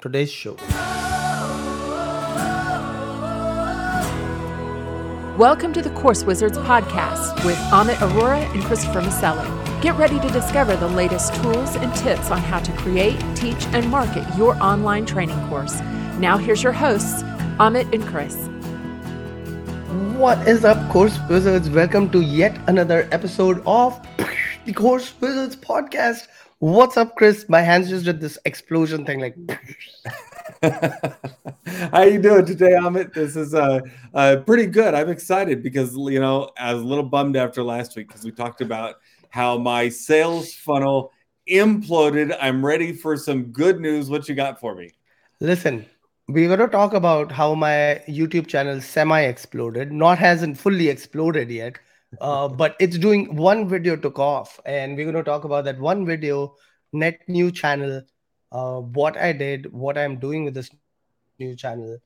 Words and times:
today's 0.00 0.32
show. 0.32 0.56
Welcome 5.36 5.72
to 5.72 5.80
the 5.80 5.90
Course 5.90 6.24
Wizards 6.24 6.58
podcast 6.58 7.44
with 7.44 7.56
Amit 7.70 7.94
Arora 7.94 8.42
and 8.52 8.62
Christopher 8.64 9.00
Maselli. 9.00 9.46
Get 9.80 9.96
ready 9.96 10.20
to 10.20 10.28
discover 10.28 10.76
the 10.76 10.88
latest 10.88 11.34
tools 11.36 11.76
and 11.76 11.94
tips 11.94 12.30
on 12.30 12.38
how 12.38 12.58
to 12.58 12.72
create, 12.72 13.18
teach, 13.34 13.64
and 13.68 13.88
market 13.88 14.26
your 14.36 14.54
online 14.62 15.06
training 15.06 15.40
course. 15.48 15.80
Now, 16.18 16.36
here's 16.36 16.62
your 16.62 16.72
hosts, 16.72 17.22
Amit 17.58 17.92
and 17.94 18.04
Chris. 18.04 18.36
What 20.18 20.46
is 20.46 20.66
up, 20.66 20.90
Course 20.90 21.18
Wizards? 21.30 21.70
Welcome 21.70 22.10
to 22.10 22.20
yet 22.20 22.58
another 22.68 23.08
episode 23.10 23.62
of 23.64 23.98
the 24.66 24.74
Course 24.74 25.14
Wizards 25.20 25.56
podcast. 25.56 26.26
What's 26.60 26.98
up, 26.98 27.16
Chris? 27.16 27.48
My 27.48 27.62
hands 27.62 27.88
just 27.88 28.04
did 28.04 28.20
this 28.20 28.38
explosion 28.44 29.06
thing, 29.06 29.18
like. 29.18 29.34
How 31.90 32.02
you 32.02 32.20
doing 32.20 32.44
today, 32.44 32.72
Amit? 32.72 33.14
This 33.14 33.34
is 33.34 33.54
uh, 33.54 33.80
uh, 34.12 34.36
pretty 34.44 34.66
good. 34.66 34.92
I'm 34.92 35.08
excited 35.08 35.62
because 35.62 35.96
you 35.96 36.20
know 36.20 36.50
I 36.58 36.74
was 36.74 36.82
a 36.82 36.84
little 36.84 37.04
bummed 37.04 37.38
after 37.38 37.62
last 37.62 37.96
week 37.96 38.08
because 38.08 38.26
we 38.26 38.30
talked 38.30 38.60
about 38.60 38.96
how 39.30 39.56
my 39.56 39.88
sales 39.88 40.52
funnel 40.52 41.12
imploded. 41.50 42.36
I'm 42.38 42.62
ready 42.62 42.92
for 42.92 43.16
some 43.16 43.44
good 43.44 43.80
news. 43.80 44.10
What 44.10 44.28
you 44.28 44.34
got 44.34 44.60
for 44.60 44.74
me? 44.74 44.92
Listen, 45.40 45.86
we're 46.28 46.54
going 46.54 46.60
to 46.60 46.68
talk 46.68 46.92
about 46.92 47.32
how 47.32 47.54
my 47.54 48.02
YouTube 48.06 48.48
channel 48.48 48.82
semi 48.82 49.22
exploded. 49.22 49.92
Not 49.92 50.18
hasn't 50.18 50.58
fully 50.58 50.90
exploded 50.90 51.50
yet, 51.50 51.78
uh, 52.20 52.48
but 52.48 52.76
it's 52.80 52.98
doing 52.98 53.36
one 53.36 53.68
video 53.68 53.96
took 53.96 54.18
off, 54.18 54.58
and 54.64 54.96
we're 54.96 55.04
going 55.04 55.14
to 55.14 55.22
talk 55.22 55.44
about 55.44 55.64
that 55.64 55.78
one 55.78 56.06
video, 56.06 56.56
net 56.92 57.20
new 57.28 57.50
channel 57.50 58.02
uh, 58.52 58.80
what 58.80 59.16
I 59.16 59.32
did, 59.32 59.72
what 59.72 59.96
I'm 59.96 60.16
doing 60.16 60.44
with 60.44 60.54
this 60.54 60.70
new 61.38 61.54
channel. 61.54 61.98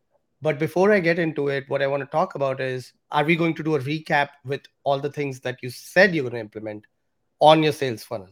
But 0.43 0.59
before 0.59 0.93
I 0.93 1.01
get 1.01 1.19
into 1.19 1.48
it, 1.48 1.65
what 1.69 1.81
I 1.81 1.87
want 1.87 2.03
to 2.03 2.06
talk 2.06 2.34
about 2.34 2.61
is 2.61 2.93
are 3.11 3.25
we 3.25 3.37
going 3.37 3.55
to 3.55 3.62
do 3.62 3.77
a 3.77 3.81
recap 3.81 4.28
with 4.45 4.62
all 4.83 4.98
the 4.98 5.11
things 5.11 5.41
that 5.41 5.59
you 5.62 5.70
said 5.70 6.15
you're 6.15 6.25
going 6.25 6.34
to 6.34 6.41
implement 6.41 6.84
on 7.41 7.62
your 7.62 7.73
sales 7.73 8.03
funnel? 8.03 8.28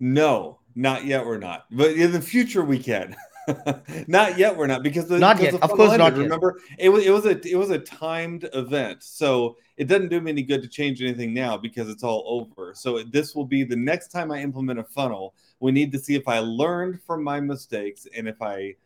No, 0.00 0.60
not 0.74 1.04
yet. 1.04 1.24
We're 1.24 1.38
not. 1.38 1.66
But 1.70 1.92
in 1.92 2.12
the 2.12 2.20
future, 2.20 2.64
we 2.64 2.78
can. 2.78 3.14
not 4.06 4.38
yet. 4.38 4.56
We're 4.56 4.66
not 4.66 4.82
because 4.82 5.06
the, 5.06 5.18
not 5.18 5.36
because 5.36 5.52
yet. 5.52 5.62
Of 5.62 5.70
course, 5.70 5.92
ended, 5.92 5.98
not 5.98 6.12
Remember, 6.14 6.58
it 6.78 6.88
was 6.88 7.04
it 7.04 7.10
was 7.10 7.26
a 7.26 7.46
it 7.46 7.56
was 7.56 7.70
a 7.70 7.78
timed 7.78 8.48
event, 8.54 9.02
so 9.02 9.58
it 9.76 9.88
doesn't 9.88 10.08
do 10.08 10.20
me 10.20 10.30
any 10.30 10.42
good 10.42 10.62
to 10.62 10.68
change 10.68 11.02
anything 11.02 11.34
now 11.34 11.56
because 11.56 11.88
it's 11.88 12.04
all 12.04 12.24
over. 12.26 12.74
So 12.74 13.02
this 13.02 13.34
will 13.34 13.44
be 13.44 13.64
the 13.64 13.76
next 13.76 14.08
time 14.08 14.30
I 14.30 14.40
implement 14.40 14.78
a 14.78 14.84
funnel. 14.84 15.34
We 15.60 15.72
need 15.72 15.90
to 15.92 15.98
see 15.98 16.14
if 16.14 16.28
I 16.28 16.38
learned 16.38 17.00
from 17.02 17.24
my 17.24 17.40
mistakes 17.40 18.06
and 18.16 18.28
if 18.28 18.40
I 18.40 18.76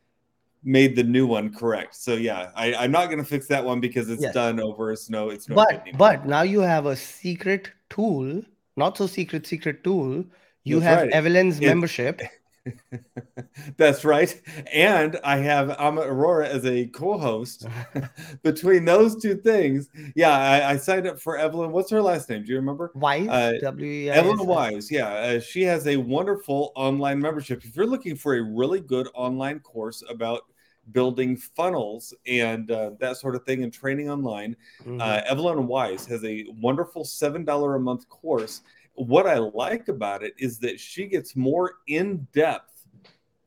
made 0.64 0.96
the 0.96 1.04
new 1.04 1.26
one 1.26 1.52
correct. 1.52 1.94
So 1.96 2.14
yeah, 2.14 2.50
I, 2.54 2.74
I'm 2.74 2.90
not 2.90 3.06
going 3.06 3.18
to 3.18 3.24
fix 3.24 3.46
that 3.48 3.64
one 3.64 3.80
because 3.80 4.08
it's 4.10 4.22
yes. 4.22 4.34
done 4.34 4.60
over. 4.60 4.92
It's 4.92 5.10
no, 5.10 5.28
it's 5.28 5.48
no. 5.48 5.56
But 5.56 5.84
but 5.96 6.26
now 6.26 6.42
you 6.42 6.60
have 6.60 6.86
a 6.86 6.96
secret 6.96 7.70
tool, 7.90 8.42
not 8.76 8.96
so 8.96 9.06
secret 9.06 9.46
secret 9.46 9.84
tool. 9.84 10.24
You 10.64 10.80
That's 10.80 10.86
have 10.86 11.02
right. 11.02 11.12
Evelyn's 11.12 11.60
membership. 11.60 12.20
That's 13.76 14.04
right. 14.04 14.40
And 14.72 15.18
I 15.24 15.36
have 15.38 15.68
Amit 15.68 16.06
Arora 16.06 16.46
as 16.46 16.64
a 16.64 16.86
co-host. 16.86 17.66
Between 18.42 18.84
those 18.84 19.20
two 19.20 19.36
things, 19.36 19.88
yeah, 20.14 20.36
I, 20.36 20.70
I, 20.72 20.76
signed 20.76 21.06
up 21.06 21.20
for 21.20 21.36
Evelyn. 21.36 21.72
What's 21.72 21.90
her 21.90 22.02
last 22.02 22.28
name? 22.28 22.44
Do 22.44 22.50
you 22.50 22.56
remember? 22.56 22.92
Wise. 22.94 23.28
Uh, 23.28 23.58
W. 23.62 24.10
Evelyn 24.10 24.46
Wise. 24.46 24.90
Yeah, 24.90 25.08
uh, 25.08 25.40
she 25.40 25.62
has 25.62 25.86
a 25.86 25.96
wonderful 25.96 26.72
online 26.74 27.18
membership. 27.20 27.64
If 27.64 27.76
you're 27.76 27.86
looking 27.86 28.16
for 28.16 28.36
a 28.36 28.42
really 28.42 28.80
good 28.80 29.08
online 29.14 29.60
course 29.60 30.02
about 30.08 30.42
building 30.92 31.36
funnels 31.36 32.14
and 32.26 32.70
uh, 32.70 32.92
that 32.98 33.16
sort 33.18 33.36
of 33.36 33.44
thing 33.44 33.62
and 33.62 33.72
training 33.72 34.10
online, 34.10 34.56
mm-hmm. 34.82 35.00
uh, 35.00 35.20
Evelyn 35.26 35.66
Wise 35.66 36.06
has 36.06 36.24
a 36.24 36.46
wonderful 36.60 37.04
seven 37.04 37.44
dollar 37.44 37.76
a 37.76 37.80
month 37.80 38.08
course 38.08 38.62
what 38.98 39.26
I 39.26 39.38
like 39.38 39.88
about 39.88 40.22
it 40.22 40.34
is 40.38 40.58
that 40.58 40.80
she 40.80 41.06
gets 41.06 41.36
more 41.36 41.74
in 41.86 42.26
depth 42.32 42.86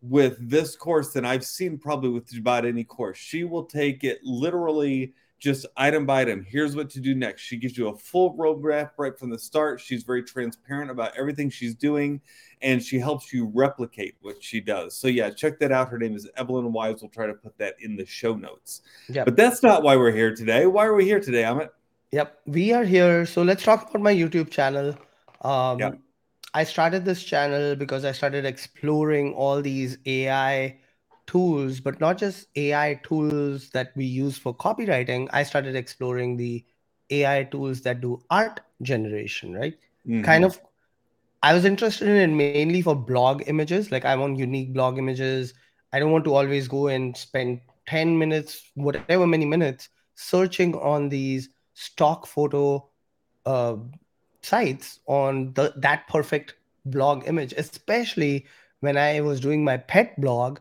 with 0.02 0.38
this 0.40 0.76
course 0.76 1.14
than 1.14 1.26
I've 1.26 1.46
seen 1.46 1.78
probably 1.78 2.10
with 2.10 2.36
about 2.36 2.66
any 2.66 2.84
course. 2.84 3.18
She 3.18 3.44
will 3.44 3.66
take 3.66 4.04
it 4.04 4.20
literally 4.24 5.14
just 5.40 5.66
item 5.76 6.06
by 6.06 6.22
item. 6.22 6.46
Here's 6.48 6.76
what 6.76 6.90
to 6.92 7.00
do 7.00 7.16
next. 7.16 7.42
She 7.42 7.58
gives 7.58 7.76
you 7.78 7.90
a 7.90 7.98
full 7.98 8.36
roadmap 8.38 8.92
right 8.98 9.18
from 9.18 9.32
the 9.32 9.40
start. 9.40 9.82
She's 9.82 10.04
very 10.04 10.24
transparent 10.24 10.92
about 10.92 11.18
everything 11.18 11.50
she's 11.50 11.76
doing 11.76 12.22
and 12.62 12.82
she 12.82 13.00
helps 13.00 13.34
you 13.34 13.52
replicate 13.54 14.16
what 14.22 14.42
she 14.42 14.62
does. 14.62 14.96
So, 14.96 15.08
yeah, 15.08 15.32
check 15.32 15.60
that 15.60 15.72
out. 15.72 15.90
Her 15.90 15.98
name 15.98 16.16
is 16.16 16.30
Evelyn 16.38 16.72
Wise. 16.72 17.02
We'll 17.02 17.10
try 17.10 17.26
to 17.26 17.34
put 17.34 17.58
that 17.58 17.76
in 17.80 17.96
the 17.96 18.06
show 18.06 18.36
notes. 18.36 18.82
Yep. 19.10 19.26
But 19.26 19.36
that's 19.36 19.64
not 19.64 19.82
why 19.82 19.96
we're 19.96 20.12
here 20.12 20.36
today. 20.36 20.68
Why 20.68 20.86
are 20.86 20.94
we 20.94 21.06
here 21.06 21.20
today, 21.20 21.42
Amit? 21.42 21.70
Yep, 22.12 22.42
we 22.46 22.74
are 22.74 22.84
here. 22.84 23.26
So, 23.26 23.42
let's 23.42 23.64
talk 23.64 23.90
about 23.90 24.02
my 24.02 24.14
YouTube 24.14 24.52
channel. 24.52 24.96
Um, 25.42 25.80
yeah. 25.80 25.92
I 26.54 26.64
started 26.64 27.06
this 27.06 27.24
channel 27.24 27.76
because 27.76 28.04
I 28.04 28.12
started 28.12 28.46
exploring 28.46 29.34
all 29.34 29.62
these 29.62 29.98
AI 30.06 30.80
tools, 31.26 31.80
but 31.80 32.00
not 32.02 32.18
just 32.18 32.48
AI 32.56 33.00
tools 33.04 33.70
that 33.70 33.94
we 33.96 34.06
use 34.06 34.38
for 34.38 34.54
copywriting. 34.54 35.30
I 35.32 35.44
started 35.44 35.76
exploring 35.76 36.36
the 36.36 36.66
AI 37.10 37.44
tools 37.46 37.82
that 37.82 38.02
do 38.02 38.22
art 38.30 38.60
generation, 38.82 39.54
right? 39.54 39.74
Mm-hmm. 40.06 40.24
Kind 40.24 40.44
of, 40.44 40.60
I 41.42 41.54
was 41.54 41.64
interested 41.64 42.10
in 42.10 42.18
it 42.18 42.28
mainly 42.28 42.82
for 42.82 42.96
blog 42.96 43.44
images. 43.48 43.92
Like, 43.92 44.04
I 44.04 44.16
want 44.16 44.38
unique 44.38 44.74
blog 44.74 44.98
images. 44.98 45.54
I 45.94 46.00
don't 46.00 46.12
want 46.12 46.26
to 46.26 46.36
always 46.36 46.68
go 46.68 46.88
and 46.88 47.16
spend 47.16 47.62
10 47.88 48.18
minutes, 48.18 48.72
whatever 48.76 49.26
many 49.26 49.46
minutes, 49.46 49.88
searching 50.16 50.76
on 50.76 51.08
these 51.08 51.50
stock 51.74 52.28
photo 52.28 52.90
uh, 53.46 53.76
sites 54.44 55.00
on 55.08 55.54
the 55.54 55.74
that 55.78 56.08
perfect 56.08 56.56
blog 56.86 57.28
image, 57.28 57.54
especially 57.54 58.46
when 58.80 58.98
I 58.98 59.22
was 59.22 59.40
doing 59.40 59.64
my 59.64 59.78
pet 59.78 60.20
blog. 60.20 60.60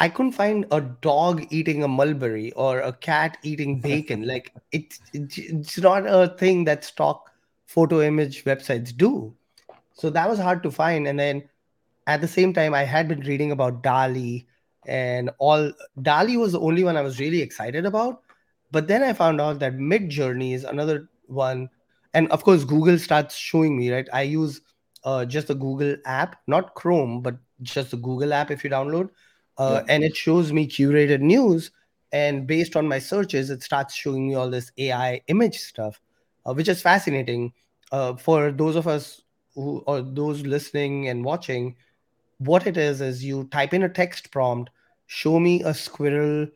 I 0.00 0.08
couldn't 0.08 0.32
find 0.32 0.64
a 0.70 0.80
dog 0.80 1.46
eating 1.50 1.82
a 1.82 1.88
mulberry 1.88 2.52
or 2.52 2.80
a 2.80 2.92
cat 2.92 3.36
eating 3.42 3.80
bacon. 3.88 4.26
like 4.26 4.52
it's 4.72 5.00
it's 5.12 5.78
not 5.78 6.04
a 6.06 6.34
thing 6.38 6.64
that 6.64 6.84
stock 6.84 7.32
photo 7.66 8.00
image 8.02 8.44
websites 8.44 8.96
do. 8.96 9.34
So 9.92 10.10
that 10.10 10.28
was 10.28 10.38
hard 10.38 10.62
to 10.62 10.70
find. 10.70 11.08
And 11.08 11.18
then 11.18 11.48
at 12.06 12.20
the 12.20 12.28
same 12.28 12.52
time, 12.52 12.74
I 12.74 12.84
had 12.84 13.08
been 13.08 13.20
reading 13.20 13.52
about 13.52 13.82
DALL-E 13.82 14.46
and 14.86 15.30
all. 15.38 15.72
DALL-E 16.00 16.36
was 16.36 16.52
the 16.52 16.60
only 16.60 16.84
one 16.84 16.96
I 16.96 17.02
was 17.02 17.18
really 17.18 17.42
excited 17.42 17.84
about. 17.84 18.22
But 18.70 18.86
then 18.86 19.02
I 19.02 19.12
found 19.12 19.40
out 19.40 19.58
that 19.60 19.74
Midjourney 19.74 20.54
is 20.54 20.64
another 20.64 21.08
one 21.26 21.68
and 22.14 22.28
of 22.30 22.44
course 22.44 22.64
google 22.64 22.98
starts 22.98 23.36
showing 23.36 23.76
me 23.76 23.92
right? 23.92 24.08
I 24.12 24.22
use 24.22 24.60
uh, 25.04 25.24
just 25.24 25.48
the 25.48 25.54
google 25.54 25.96
app 26.04 26.36
not 26.46 26.74
chrome 26.74 27.22
but 27.22 27.36
just 27.62 27.90
the 27.90 27.96
google 27.96 28.32
app 28.32 28.50
if 28.50 28.64
you 28.64 28.70
download 28.70 29.10
uh, 29.58 29.82
yeah. 29.86 29.94
and 29.94 30.04
it 30.04 30.16
shows 30.16 30.52
me 30.52 30.66
curated 30.66 31.20
news. 31.20 31.72
And 32.10 32.46
based 32.46 32.74
on 32.74 32.88
my 32.88 32.98
searches 32.98 33.50
it 33.50 33.62
starts 33.62 33.94
showing 33.94 34.28
me 34.28 34.34
all 34.34 34.48
this 34.50 34.72
ai 34.78 35.20
image 35.28 35.58
stuff 35.58 36.00
uh, 36.46 36.54
which 36.54 36.68
is 36.68 36.80
fascinating. 36.80 37.52
Uh, 37.92 38.16
for 38.16 38.50
those 38.50 38.76
of 38.76 38.86
us 38.86 39.22
who 39.54 39.82
or 39.86 40.02
those 40.02 40.42
listening 40.42 41.08
and 41.08 41.24
watching 41.24 41.74
what 42.38 42.66
it 42.66 42.76
is 42.76 43.00
is 43.00 43.24
you 43.24 43.44
type 43.44 43.74
in 43.74 43.82
a 43.82 43.88
text 43.88 44.30
prompt 44.30 44.70
show 45.06 45.40
me 45.40 45.62
a 45.62 45.74
squirrel 45.74 46.46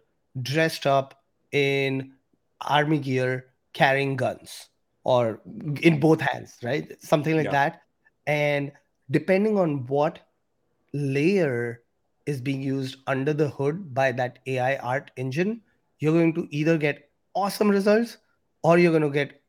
dressed 0.40 0.86
up 0.86 1.22
in 1.52 2.12
army 2.60 2.98
gear 2.98 3.46
carrying 3.72 4.14
guns 4.14 4.68
or 5.04 5.40
in 5.80 6.00
both 6.00 6.20
hands, 6.20 6.56
right? 6.62 7.00
Something 7.02 7.36
like 7.36 7.46
yeah. 7.46 7.50
that. 7.50 7.82
And 8.26 8.72
depending 9.10 9.58
on 9.58 9.86
what 9.86 10.20
layer 10.92 11.82
is 12.26 12.40
being 12.40 12.62
used 12.62 12.98
under 13.06 13.32
the 13.32 13.48
hood 13.48 13.94
by 13.94 14.12
that 14.12 14.38
AI 14.46 14.76
art 14.76 15.10
engine, 15.16 15.60
you're 15.98 16.12
going 16.12 16.34
to 16.34 16.46
either 16.50 16.78
get 16.78 17.10
awesome 17.34 17.68
results 17.68 18.18
or 18.62 18.78
you're 18.78 18.92
going 18.92 19.02
to 19.02 19.10
get 19.10 19.40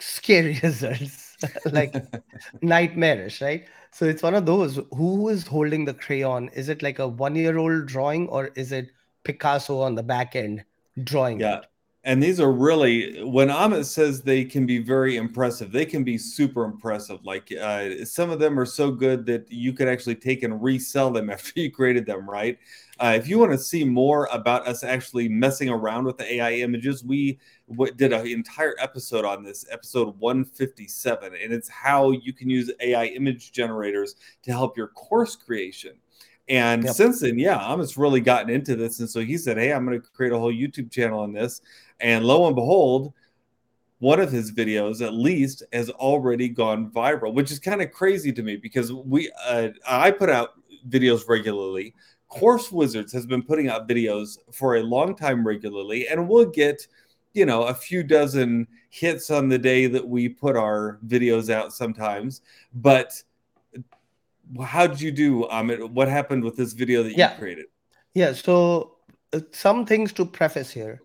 scary 0.00 0.58
results, 0.62 1.36
like 1.72 1.94
nightmarish, 2.62 3.40
right? 3.40 3.66
So 3.90 4.04
it's 4.04 4.22
one 4.22 4.34
of 4.34 4.44
those. 4.44 4.80
Who 4.92 5.28
is 5.28 5.46
holding 5.46 5.84
the 5.84 5.94
crayon? 5.94 6.48
Is 6.50 6.68
it 6.68 6.82
like 6.82 6.98
a 6.98 7.08
one 7.08 7.36
year 7.36 7.56
old 7.58 7.86
drawing 7.86 8.28
or 8.28 8.48
is 8.56 8.72
it 8.72 8.90
Picasso 9.22 9.80
on 9.80 9.94
the 9.94 10.02
back 10.02 10.36
end 10.36 10.64
drawing 11.04 11.40
yeah. 11.40 11.58
it? 11.58 11.66
And 12.04 12.22
these 12.22 12.38
are 12.38 12.52
really 12.52 13.22
when 13.24 13.48
Amit 13.48 13.86
says 13.86 14.20
they 14.20 14.44
can 14.44 14.66
be 14.66 14.78
very 14.78 15.16
impressive, 15.16 15.72
they 15.72 15.86
can 15.86 16.04
be 16.04 16.18
super 16.18 16.64
impressive. 16.64 17.24
Like 17.24 17.50
uh, 17.52 18.04
some 18.04 18.30
of 18.30 18.38
them 18.38 18.60
are 18.60 18.66
so 18.66 18.90
good 18.90 19.24
that 19.26 19.50
you 19.50 19.72
could 19.72 19.88
actually 19.88 20.16
take 20.16 20.42
and 20.42 20.62
resell 20.62 21.10
them 21.10 21.30
after 21.30 21.60
you 21.60 21.70
created 21.72 22.04
them, 22.04 22.28
right? 22.28 22.58
Uh, 23.00 23.14
if 23.16 23.26
you 23.26 23.38
want 23.38 23.52
to 23.52 23.58
see 23.58 23.84
more 23.84 24.28
about 24.30 24.68
us 24.68 24.84
actually 24.84 25.28
messing 25.28 25.68
around 25.68 26.04
with 26.04 26.18
the 26.18 26.34
AI 26.34 26.52
images, 26.56 27.02
we 27.02 27.40
w- 27.68 27.92
did 27.92 28.12
an 28.12 28.26
entire 28.26 28.74
episode 28.78 29.24
on 29.24 29.42
this, 29.42 29.64
episode 29.70 30.16
157, 30.18 31.32
and 31.42 31.52
it's 31.52 31.68
how 31.68 32.12
you 32.12 32.32
can 32.32 32.48
use 32.48 32.70
AI 32.80 33.06
image 33.06 33.50
generators 33.50 34.14
to 34.42 34.52
help 34.52 34.76
your 34.76 34.88
course 34.88 35.34
creation. 35.34 35.94
And 36.48 36.84
Yep. 36.84 36.94
since 36.94 37.20
then, 37.20 37.38
yeah, 37.38 37.58
Amit's 37.58 37.96
really 37.96 38.20
gotten 38.20 38.50
into 38.50 38.76
this. 38.76 39.00
And 39.00 39.08
so 39.08 39.20
he 39.20 39.38
said, 39.38 39.56
Hey, 39.56 39.72
I'm 39.72 39.86
going 39.86 40.00
to 40.00 40.06
create 40.10 40.32
a 40.32 40.38
whole 40.38 40.52
YouTube 40.52 40.90
channel 40.90 41.20
on 41.20 41.32
this. 41.32 41.62
And 42.00 42.24
lo 42.24 42.46
and 42.46 42.54
behold, 42.54 43.14
one 43.98 44.20
of 44.20 44.30
his 44.30 44.52
videos 44.52 45.00
at 45.00 45.14
least 45.14 45.62
has 45.72 45.88
already 45.90 46.48
gone 46.48 46.90
viral, 46.90 47.32
which 47.32 47.50
is 47.50 47.58
kind 47.58 47.80
of 47.80 47.90
crazy 47.92 48.32
to 48.32 48.42
me 48.42 48.56
because 48.56 48.92
we 48.92 49.30
uh, 49.46 49.68
I 49.88 50.10
put 50.10 50.28
out 50.28 50.50
videos 50.88 51.26
regularly. 51.28 51.94
Course 52.28 52.72
Wizards 52.72 53.12
has 53.12 53.26
been 53.26 53.42
putting 53.42 53.68
out 53.68 53.88
videos 53.88 54.38
for 54.52 54.76
a 54.76 54.82
long 54.82 55.14
time 55.16 55.46
regularly, 55.46 56.08
and 56.08 56.28
we'll 56.28 56.50
get, 56.50 56.86
you 57.32 57.46
know, 57.46 57.62
a 57.62 57.74
few 57.74 58.02
dozen 58.02 58.66
hits 58.90 59.30
on 59.30 59.48
the 59.48 59.58
day 59.58 59.86
that 59.86 60.06
we 60.06 60.28
put 60.28 60.56
our 60.56 60.98
videos 61.06 61.48
out 61.48 61.72
sometimes. 61.72 62.42
But 62.74 63.22
how 64.62 64.86
did 64.86 65.00
you 65.00 65.10
do, 65.10 65.44
Amit? 65.50 65.90
What 65.90 66.08
happened 66.08 66.44
with 66.44 66.56
this 66.56 66.72
video 66.72 67.02
that 67.02 67.10
you 67.10 67.18
Yeah. 67.18 67.36
created? 67.36 67.66
Yeah, 68.14 68.32
so 68.32 68.98
uh, 69.32 69.40
some 69.52 69.86
things 69.86 70.12
to 70.14 70.24
preface 70.24 70.70
here. 70.70 71.02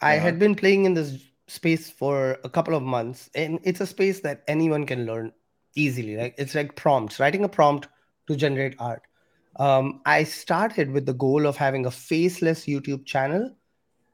I 0.00 0.14
Yeah. 0.14 0.22
had 0.22 0.38
been 0.38 0.54
playing 0.54 0.84
in 0.84 0.94
this 0.94 1.18
space 1.48 1.90
for 1.90 2.38
a 2.44 2.48
couple 2.50 2.74
of 2.74 2.82
months, 2.82 3.30
and 3.34 3.58
it's 3.62 3.80
a 3.80 3.86
space 3.86 4.20
that 4.20 4.42
anyone 4.46 4.86
can 4.86 5.06
learn 5.06 5.32
easily. 5.74 6.16
Like 6.16 6.34
it's 6.38 6.54
like 6.54 6.76
prompts, 6.76 7.18
writing 7.20 7.44
a 7.44 7.48
prompt 7.48 7.88
to 8.28 8.36
generate 8.36 8.76
art. 8.78 9.02
Um, 9.58 10.02
I 10.04 10.24
started 10.24 10.90
with 10.90 11.06
the 11.06 11.14
goal 11.14 11.46
of 11.46 11.56
having 11.56 11.86
a 11.86 11.90
faceless 11.90 12.66
YouTube 12.66 13.06
channel, 13.06 13.56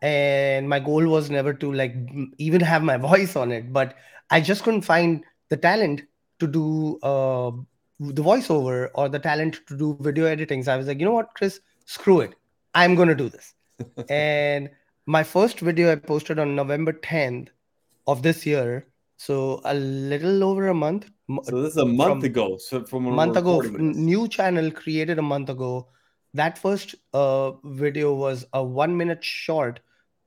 and 0.01 0.69
my 0.69 0.79
goal 0.79 1.07
was 1.09 1.31
never 1.31 1.53
to 1.55 1.73
like 1.73 1.95
even 2.39 2.61
have 2.61 2.83
my 2.83 2.97
voice 3.11 3.37
on 3.37 3.53
it, 3.53 3.73
but 3.73 3.97
I 4.31 4.41
just 4.41 4.63
couldn't 4.63 4.83
find 4.83 5.25
the 5.49 5.57
talent 5.57 6.03
to 6.39 6.47
do 6.47 6.99
uh, 7.03 7.51
the 8.11 8.23
voiceover 8.23 8.89
or 8.95 9.09
the 9.09 9.19
talent 9.19 9.61
to 9.69 9.77
do 9.77 9.97
video 10.01 10.27
editing. 10.27 10.63
So 10.63 10.73
I 10.73 10.77
was 10.77 10.87
like, 10.87 10.99
you 10.99 11.05
know 11.05 11.13
what, 11.13 11.35
Chris, 11.35 11.61
screw 11.85 12.21
it. 12.21 12.35
I'm 12.75 12.95
going 12.95 13.09
to 13.09 13.15
do 13.15 13.29
this. 13.29 13.55
and 14.09 14.71
my 15.07 15.23
first 15.23 15.61
video 15.61 15.93
I 15.93 15.97
posted 15.97 16.39
on 16.39 16.57
November 16.57 16.93
10th 16.93 17.49
of 18.07 18.23
this 18.23 18.45
year. 18.47 18.87
So 19.17 19.61
a 19.65 19.75
little 19.75 20.43
over 20.43 20.69
a 20.69 20.75
month. 20.75 21.11
So 21.45 21.63
this 21.63 21.73
is 21.73 21.77
a 21.77 21.87
month 21.87 22.25
ago. 22.25 22.59
So 22.59 22.85
from 22.85 23.07
a 23.07 23.11
month 23.11 23.37
ago, 23.37 23.61
new 23.61 24.27
channel 24.27 24.71
created 24.71 25.19
a 25.19 25.23
month 25.23 25.49
ago. 25.49 25.89
That 26.35 26.59
first 26.59 26.95
uh, 27.13 27.53
video 27.63 28.15
was 28.15 28.45
a 28.53 28.65
one 28.65 28.97
minute 28.97 29.23
short 29.23 29.81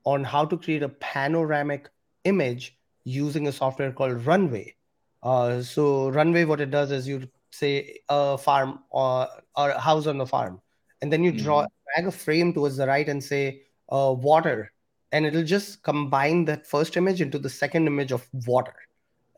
on 0.06 0.24
how 0.24 0.46
to 0.46 0.58
create 0.58 0.84
a 0.84 0.90
panoramic 0.90 1.90
image 2.24 2.78
using 3.04 3.48
a 3.48 3.52
software 3.52 3.92
called 3.92 4.26
Runway. 4.26 4.76
Uh, 5.24 5.62
so 5.62 6.10
Runway, 6.10 6.46
what 6.46 6.62
it 6.62 6.72
does 6.72 6.92
is 6.92 7.08
you 7.08 7.28
say 7.58 8.00
a 8.10 8.38
farm 8.38 8.80
or, 8.90 9.28
or 9.56 9.70
a 9.70 9.80
house 9.80 10.08
on 10.08 10.18
the 10.18 10.26
farm, 10.26 10.62
and 11.02 11.12
then 11.12 11.24
you 11.24 11.32
draw 11.32 11.66
drag 11.94 12.08
a 12.08 12.12
frame 12.12 12.54
towards 12.54 12.78
the 12.78 12.88
right 12.88 13.08
and 13.08 13.24
say 13.24 13.64
uh, 13.90 14.14
water, 14.18 14.72
and 15.12 15.26
it'll 15.26 15.44
just 15.44 15.84
combine 15.84 16.46
that 16.46 16.68
first 16.68 16.98
image 16.98 17.22
into 17.22 17.40
the 17.40 17.50
second 17.50 17.88
image 17.88 18.12
of 18.12 18.28
water, 18.46 18.76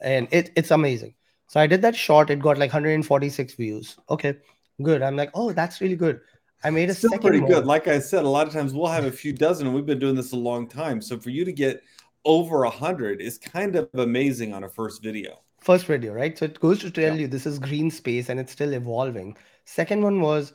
and 0.01 0.27
it, 0.31 0.51
it's 0.55 0.71
amazing. 0.71 1.13
So 1.47 1.59
I 1.59 1.67
did 1.67 1.81
that 1.81 1.95
short. 1.95 2.29
It 2.29 2.39
got 2.39 2.57
like 2.57 2.73
146 2.73 3.53
views. 3.55 3.97
Okay, 4.09 4.35
good. 4.81 5.01
I'm 5.01 5.15
like, 5.15 5.31
oh, 5.33 5.53
that's 5.53 5.79
really 5.79 5.95
good. 5.95 6.19
I 6.63 6.69
made 6.71 6.89
a 6.89 6.93
Still 6.93 7.11
second 7.11 7.21
pretty 7.29 7.39
more. 7.39 7.49
good. 7.49 7.65
Like 7.65 7.87
I 7.87 7.99
said, 7.99 8.25
a 8.25 8.29
lot 8.29 8.47
of 8.47 8.53
times 8.53 8.73
we'll 8.73 8.87
have 8.87 9.05
a 9.05 9.11
few 9.11 9.31
dozen, 9.31 9.67
and 9.67 9.75
we've 9.75 9.85
been 9.85 9.99
doing 9.99 10.15
this 10.15 10.33
a 10.33 10.37
long 10.37 10.67
time. 10.67 11.01
So 11.01 11.17
for 11.19 11.29
you 11.29 11.45
to 11.45 11.53
get 11.53 11.81
over 12.25 12.63
a 12.63 12.69
hundred 12.69 13.21
is 13.21 13.37
kind 13.37 13.75
of 13.75 13.89
amazing 13.93 14.53
on 14.53 14.63
a 14.63 14.69
first 14.69 15.01
video. 15.01 15.39
First 15.67 15.85
video, 15.85 16.13
right? 16.13 16.37
So 16.37 16.45
it 16.45 16.59
goes 16.65 16.79
to 16.79 16.89
tell 16.97 17.13
Yeah. 17.13 17.21
you 17.21 17.27
this 17.27 17.45
is 17.45 17.59
green 17.59 17.91
space 17.91 18.29
and 18.29 18.39
it's 18.41 18.53
still 18.57 18.73
evolving. 18.73 19.35
Second 19.65 20.01
one 20.09 20.21
was 20.21 20.53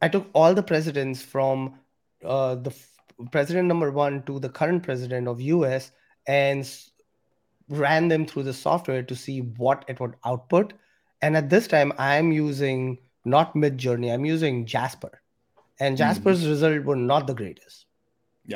I 0.00 0.08
took 0.08 0.28
all 0.32 0.54
the 0.54 0.62
presidents 0.62 1.22
from 1.32 1.78
uh, 2.24 2.54
the 2.54 2.70
f- 2.70 3.30
president 3.30 3.68
number 3.68 3.90
one 3.90 4.22
to 4.28 4.38
the 4.44 4.48
current 4.48 4.82
president 4.86 5.28
of 5.32 5.40
US 5.48 5.90
and 6.26 6.60
s- 6.60 6.90
ran 7.68 8.08
them 8.08 8.24
through 8.26 8.44
the 8.44 8.54
software 8.60 9.02
to 9.10 9.14
see 9.24 9.40
what 9.64 9.84
it 9.94 10.00
would 10.00 10.14
output. 10.30 10.72
And 11.20 11.36
at 11.36 11.50
this 11.50 11.68
time, 11.74 11.92
I'm 11.98 12.32
using 12.32 12.98
not 13.36 13.54
Midjourney, 13.64 14.12
I'm 14.14 14.24
using 14.24 14.64
Jasper. 14.76 15.12
And 15.78 15.94
Mhm. 15.94 15.98
Jasper's 16.04 16.46
result 16.48 16.84
were 16.92 16.96
not 16.96 17.26
the 17.26 17.34
greatest. 17.42 17.86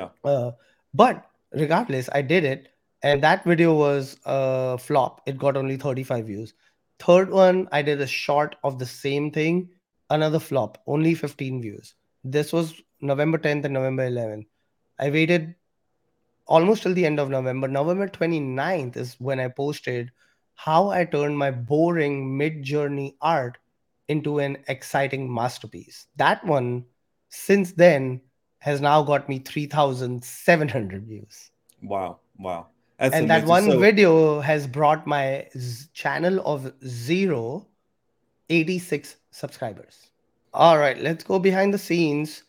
Yeah. 0.00 0.08
Uh, 0.25 0.52
but 0.94 1.28
regardless, 1.52 2.08
I 2.20 2.23
did 2.23 2.44
it, 2.55 2.69
and 3.02 3.22
that 3.22 3.44
video 3.44 3.75
was 3.75 4.19
a 4.25 4.78
flop. 4.78 5.22
It 5.26 5.38
got 5.38 5.56
only 5.56 5.76
35 5.76 6.26
views. 6.26 6.54
Third 6.98 7.31
one, 7.31 7.69
I 7.72 7.82
did 7.82 8.00
a 8.00 8.06
short 8.06 8.56
of 8.64 8.78
the 8.78 8.87
same 8.87 9.31
thing, 9.31 9.69
another 10.10 10.38
flop, 10.38 10.82
only 10.87 11.14
15 11.14 11.60
views. 11.60 11.94
This 12.25 12.52
was 12.52 12.75
November 13.00 13.38
10th 13.38 13.64
and 13.64 13.75
November 13.75 14.08
11th. 14.08 14.46
I 14.98 15.10
waited 15.10 15.54
almost 16.46 16.82
till 16.82 16.94
the 16.94 17.04
end 17.04 17.20
of 17.20 17.28
November. 17.28 17.69
November 17.69 18.08
29th 18.08 18.96
is 18.96 19.16
when 19.19 19.40
I 19.40 19.49
posted 19.49 20.10
how 20.54 20.88
I 20.88 21.04
turned 21.04 21.37
my 21.37 21.50
boring 21.50 22.38
Midjourney 22.38 23.16
art 23.20 23.58
into 24.08 24.38
an 24.38 24.56
exciting 24.69 25.32
masterpiece. 25.32 26.06
That 26.16 26.44
one, 26.46 26.84
since 27.28 27.72
then, 27.72 28.22
has 28.58 28.81
now 28.81 29.02
got 29.02 29.28
me 29.28 29.38
3,700 29.40 31.04
views. 31.04 31.50
Wow. 31.82 32.20
Wow. 32.38 32.69
That's 32.98 33.14
and 33.14 33.28
that 33.31 33.44
one 33.46 33.64
So- 33.64 33.78
video 33.78 34.40
has 34.40 34.66
brought 34.66 35.06
my 35.06 35.46
z- 35.56 35.87
channel 35.93 36.40
of 36.46 36.72
zero 36.87 37.66
86 38.48 39.16
subscribers. 39.31 40.10
All 40.54 40.78
right, 40.78 40.98
let's 40.98 41.22
go 41.25 41.38
behind 41.38 41.75
the 41.75 41.78
scenes 41.78 42.43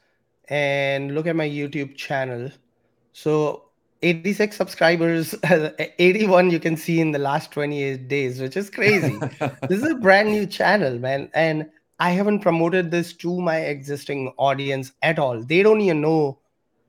and 0.50 1.14
look 1.14 1.28
at 1.28 1.36
my 1.36 1.48
YouTube 1.50 1.96
channel. 1.96 2.50
So 3.12 3.64
86 4.04 4.56
subscribers, 4.56 5.36
81 6.00 6.52
you 6.52 6.60
can 6.60 6.78
see 6.78 7.02
in 7.02 7.12
the 7.12 7.20
last 7.20 7.52
28 7.52 8.08
days, 8.08 8.40
which 8.40 8.56
is 8.56 8.70
crazy. 8.70 9.18
this 9.68 9.82
is 9.84 9.90
a 9.92 9.96
brand 9.96 10.30
new 10.32 10.46
channel, 10.46 10.98
man. 11.00 11.30
And 11.34 11.70
I 12.00 12.12
haven't 12.12 12.40
promoted 12.40 12.92
this 12.92 13.12
to 13.14 13.42
my 13.42 13.58
existing 13.58 14.32
audience 14.38 14.94
at 15.02 15.18
all. 15.20 15.42
They 15.44 15.64
don't 15.64 15.82
even 15.82 16.00
know 16.00 16.40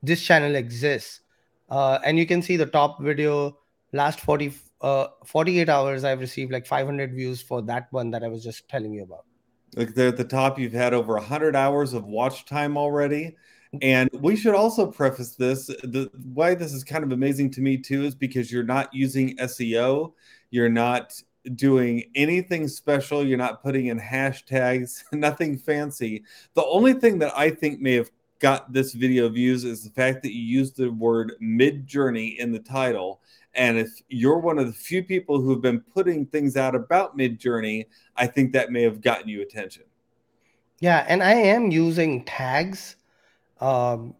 this 0.03 0.21
channel 0.23 0.55
exists. 0.55 1.21
Uh, 1.69 1.99
and 2.03 2.17
you 2.17 2.25
can 2.25 2.41
see 2.41 2.57
the 2.57 2.65
top 2.65 3.01
video 3.01 3.57
last 3.93 4.19
40, 4.21 4.53
uh, 4.81 5.07
48 5.25 5.69
hours, 5.69 6.03
I've 6.03 6.19
received 6.19 6.51
like 6.51 6.65
500 6.65 7.13
views 7.13 7.41
for 7.41 7.61
that 7.63 7.87
one 7.91 8.11
that 8.11 8.23
I 8.23 8.27
was 8.27 8.43
just 8.43 8.67
telling 8.69 8.93
you 8.93 9.03
about. 9.03 9.25
Like 9.75 9.93
there 9.93 10.07
at 10.07 10.17
the 10.17 10.23
top, 10.23 10.57
you've 10.57 10.73
had 10.73 10.93
over 10.93 11.13
100 11.13 11.55
hours 11.55 11.93
of 11.93 12.05
watch 12.05 12.45
time 12.45 12.77
already. 12.77 13.35
And 13.81 14.09
we 14.13 14.35
should 14.35 14.55
also 14.55 14.87
preface 14.87 15.35
this 15.35 15.67
the 15.67 16.09
why 16.33 16.55
this 16.55 16.73
is 16.73 16.83
kind 16.83 17.03
of 17.03 17.11
amazing 17.11 17.51
to 17.51 17.61
me 17.61 17.77
too 17.77 18.03
is 18.03 18.15
because 18.15 18.51
you're 18.51 18.63
not 18.63 18.91
using 18.91 19.37
SEO, 19.37 20.13
you're 20.49 20.69
not 20.69 21.21
doing 21.53 22.03
anything 22.15 22.67
special, 22.67 23.23
you're 23.23 23.37
not 23.37 23.61
putting 23.61 23.87
in 23.87 23.99
hashtags, 23.99 25.03
nothing 25.11 25.55
fancy. 25.55 26.23
The 26.55 26.65
only 26.65 26.93
thing 26.93 27.19
that 27.19 27.37
I 27.37 27.51
think 27.51 27.79
may 27.79 27.93
have 27.93 28.09
got 28.39 28.71
this 28.71 28.93
video 28.93 29.29
views 29.29 29.63
is 29.65 29.83
the 29.83 29.89
fact 29.89 30.23
that 30.23 30.33
you 30.33 30.41
used 30.41 30.77
the 30.77 30.89
word 30.91 31.33
Midjourney 31.41 32.37
in 32.37 32.51
the 32.51 32.59
title. 32.59 33.21
And 33.53 33.77
if 33.77 33.89
you're 34.07 34.39
one 34.39 34.57
of 34.59 34.67
the 34.67 34.73
few 34.73 35.03
people 35.03 35.41
who 35.41 35.49
have 35.51 35.61
been 35.61 35.81
putting 35.81 36.25
things 36.25 36.55
out 36.55 36.75
about 36.75 37.17
Midjourney, 37.17 37.85
I 38.15 38.27
think 38.27 38.53
that 38.53 38.71
may 38.71 38.83
have 38.83 39.01
gotten 39.01 39.27
you 39.27 39.41
attention. 39.41 39.83
Yeah, 40.79 41.05
and 41.09 41.21
I 41.21 41.33
am 41.33 41.71
using 41.71 42.23
tags 42.23 42.95
um, 43.59 44.15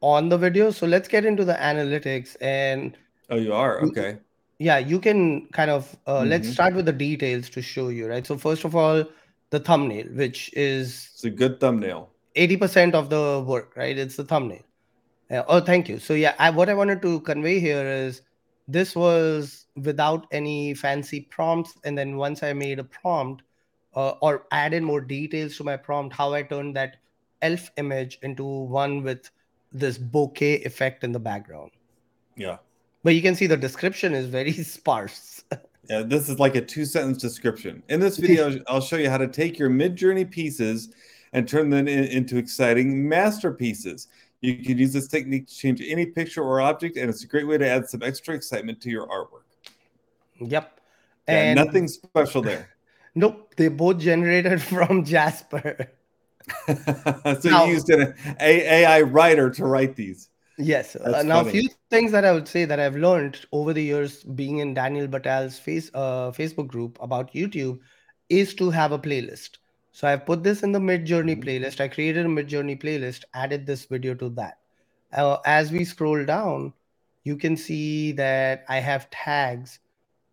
on 0.00 0.28
the 0.28 0.38
video. 0.38 0.70
So 0.70 0.86
let's 0.86 1.08
get 1.08 1.24
into 1.24 1.44
the 1.44 1.54
analytics. 1.54 2.36
And 2.40 2.96
Oh, 3.30 3.36
you 3.36 3.52
are? 3.52 3.80
Okay. 3.80 4.18
yeah, 4.58 4.78
you 4.78 5.00
can 5.00 5.48
kind 5.48 5.70
of 5.70 5.96
uh, 6.06 6.24
let's 6.24 6.48
Mhm. 6.48 6.52
start 6.52 6.74
with 6.74 6.86
the 6.86 6.92
details 6.92 7.50
to 7.50 7.62
show 7.62 7.88
you, 7.88 8.06
right? 8.06 8.24
So, 8.26 8.38
first 8.38 8.64
of 8.64 8.76
all, 8.76 9.04
the 9.50 9.58
thumbnail, 9.58 10.06
which 10.14 10.50
is 10.54 11.08
It's 11.14 11.24
a 11.24 11.30
good 11.30 11.58
thumbnail. 11.58 12.11
80% 12.36 12.94
of 12.94 13.10
the 13.10 13.44
work, 13.46 13.74
right? 13.76 13.96
It's 13.96 14.16
the 14.16 14.24
thumbnail. 14.24 14.62
Uh, 15.30 15.42
oh, 15.48 15.60
thank 15.60 15.88
you. 15.88 15.98
So, 15.98 16.14
yeah, 16.14 16.34
I, 16.38 16.50
what 16.50 16.68
I 16.68 16.74
wanted 16.74 17.02
to 17.02 17.20
convey 17.20 17.58
here 17.58 17.86
is 17.86 18.22
this 18.68 18.94
was 18.94 19.66
without 19.76 20.26
any 20.32 20.74
fancy 20.74 21.20
prompts. 21.20 21.74
And 21.84 21.96
then 21.96 22.16
once 22.16 22.42
I 22.42 22.52
made 22.52 22.78
a 22.78 22.84
prompt 22.84 23.42
uh, 23.94 24.10
or 24.20 24.46
added 24.50 24.82
more 24.82 25.00
details 25.00 25.56
to 25.56 25.64
my 25.64 25.76
prompt, 25.76 26.14
how 26.14 26.32
I 26.34 26.42
turned 26.42 26.76
that 26.76 26.96
elf 27.40 27.70
image 27.76 28.18
into 28.22 28.44
one 28.44 29.02
with 29.02 29.30
this 29.72 29.98
bokeh 29.98 30.64
effect 30.64 31.04
in 31.04 31.12
the 31.12 31.18
background. 31.18 31.70
Yeah. 32.36 32.58
But 33.02 33.14
you 33.14 33.22
can 33.22 33.34
see 33.34 33.46
the 33.46 33.56
description 33.56 34.14
is 34.14 34.26
very 34.26 34.52
sparse. 34.64 35.44
Yeah, 35.90 36.02
this 36.02 36.28
is 36.28 36.38
like 36.38 36.54
a 36.54 36.60
two 36.60 36.84
sentence 36.84 37.18
description. 37.18 37.82
In 37.88 38.00
this 38.00 38.16
video, 38.18 38.60
I'll 38.68 38.80
show 38.80 38.96
you 38.96 39.10
how 39.10 39.18
to 39.18 39.28
take 39.28 39.58
your 39.58 39.70
Midjourney 39.70 40.30
pieces 40.30 40.90
and 41.32 41.48
turn 41.48 41.70
them 41.70 41.88
in- 41.88 42.04
into 42.04 42.36
exciting 42.36 43.08
masterpieces. 43.08 44.08
You 44.40 44.56
can 44.56 44.78
use 44.78 44.92
this 44.92 45.08
technique 45.08 45.46
to 45.46 45.54
change 45.54 45.80
any 45.86 46.06
picture 46.06 46.42
or 46.42 46.60
object, 46.60 46.96
and 46.96 47.08
it's 47.08 47.22
a 47.24 47.26
great 47.26 47.46
way 47.46 47.58
to 47.58 47.66
add 47.66 47.88
some 47.88 48.02
extra 48.02 48.34
excitement 48.34 48.80
to 48.82 48.90
your 48.90 49.06
artwork. 49.06 49.44
Yep. 50.40 50.80
Yeah, 51.28 51.34
And 51.34 51.56
nothing 51.56 51.86
special 51.86 52.42
there. 52.42 52.70
nope, 53.14 53.54
they 53.56 53.68
both 53.68 53.98
generated 53.98 54.60
from 54.72 55.04
Jasper. 55.04 55.88
so 56.66 57.48
now, 57.48 57.64
you 57.66 57.74
used 57.74 57.88
an 57.90 58.14
AI 58.40 59.02
writer 59.02 59.48
to 59.50 59.64
write 59.64 59.94
these. 59.94 60.28
Yes. 60.58 60.96
Uh, 60.96 61.22
now, 61.22 61.40
a 61.40 61.44
few 61.44 61.68
things 61.90 62.12
that 62.12 62.24
I 62.24 62.32
would 62.32 62.46
say 62.46 62.64
that 62.64 62.78
I've 62.78 62.96
learned 62.96 63.46
over 63.52 63.72
the 63.72 63.82
years 63.82 64.22
being 64.24 64.58
in 64.58 64.74
Daniel 64.74 65.06
Batal's 65.06 65.58
face, 65.58 65.90
uh, 65.94 66.30
Facebook 66.30 66.66
group 66.66 66.98
about 67.00 67.32
YouTube 67.32 67.78
is 68.28 68.54
to 68.56 68.70
have 68.70 68.92
a 68.92 68.98
playlist. 68.98 69.58
So 69.92 70.08
I've 70.08 70.24
put 70.24 70.42
this 70.42 70.62
in 70.62 70.72
the 70.72 70.78
Midjourney 70.78 71.36
mm-hmm. 71.36 71.42
playlist. 71.42 71.80
I 71.80 71.88
created 71.88 72.24
a 72.24 72.28
Midjourney 72.28 72.80
playlist, 72.80 73.24
added 73.34 73.66
this 73.66 73.84
video 73.84 74.14
to 74.14 74.30
that. 74.30 74.58
Uh, 75.12 75.36
as 75.44 75.70
we 75.70 75.84
scroll 75.84 76.24
down, 76.24 76.72
you 77.24 77.36
can 77.36 77.56
see 77.56 78.12
that 78.12 78.64
I 78.68 78.78
have 78.78 79.10
tags 79.10 79.78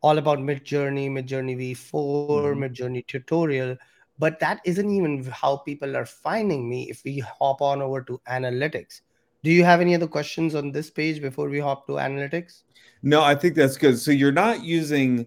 all 0.02 0.18
about 0.18 0.40
Midjourney, 0.40 1.10
Midjourney 1.10 1.58
V4, 1.58 1.92
mm-hmm. 1.92 2.64
Midjourney 2.64 3.06
tutorial. 3.06 3.78
But 4.18 4.40
that 4.40 4.62
isn't 4.64 4.90
even 4.90 5.24
how 5.26 5.58
people 5.58 5.96
are 5.96 6.06
finding 6.06 6.70
me 6.70 6.90
if 6.90 7.04
we 7.04 7.20
hop 7.20 7.62
on 7.62 7.82
over 7.82 8.02
to 8.04 8.20
analytics. 8.30 9.02
Do 9.44 9.52
you 9.52 9.64
have 9.64 9.82
any 9.82 9.96
other 9.96 10.08
questions 10.08 10.56
on 10.56 10.72
this 10.72 10.90
page 10.90 11.22
before 11.22 11.50
we 11.50 11.60
hop 11.60 11.86
to 11.88 11.94
analytics? 11.94 12.64
No, 13.02 13.24
I 13.24 13.36
think 13.36 13.56
that's 13.56 13.78
good. 13.78 13.98
So 13.98 14.12
you're 14.12 14.32
not 14.32 14.64
using 14.64 15.26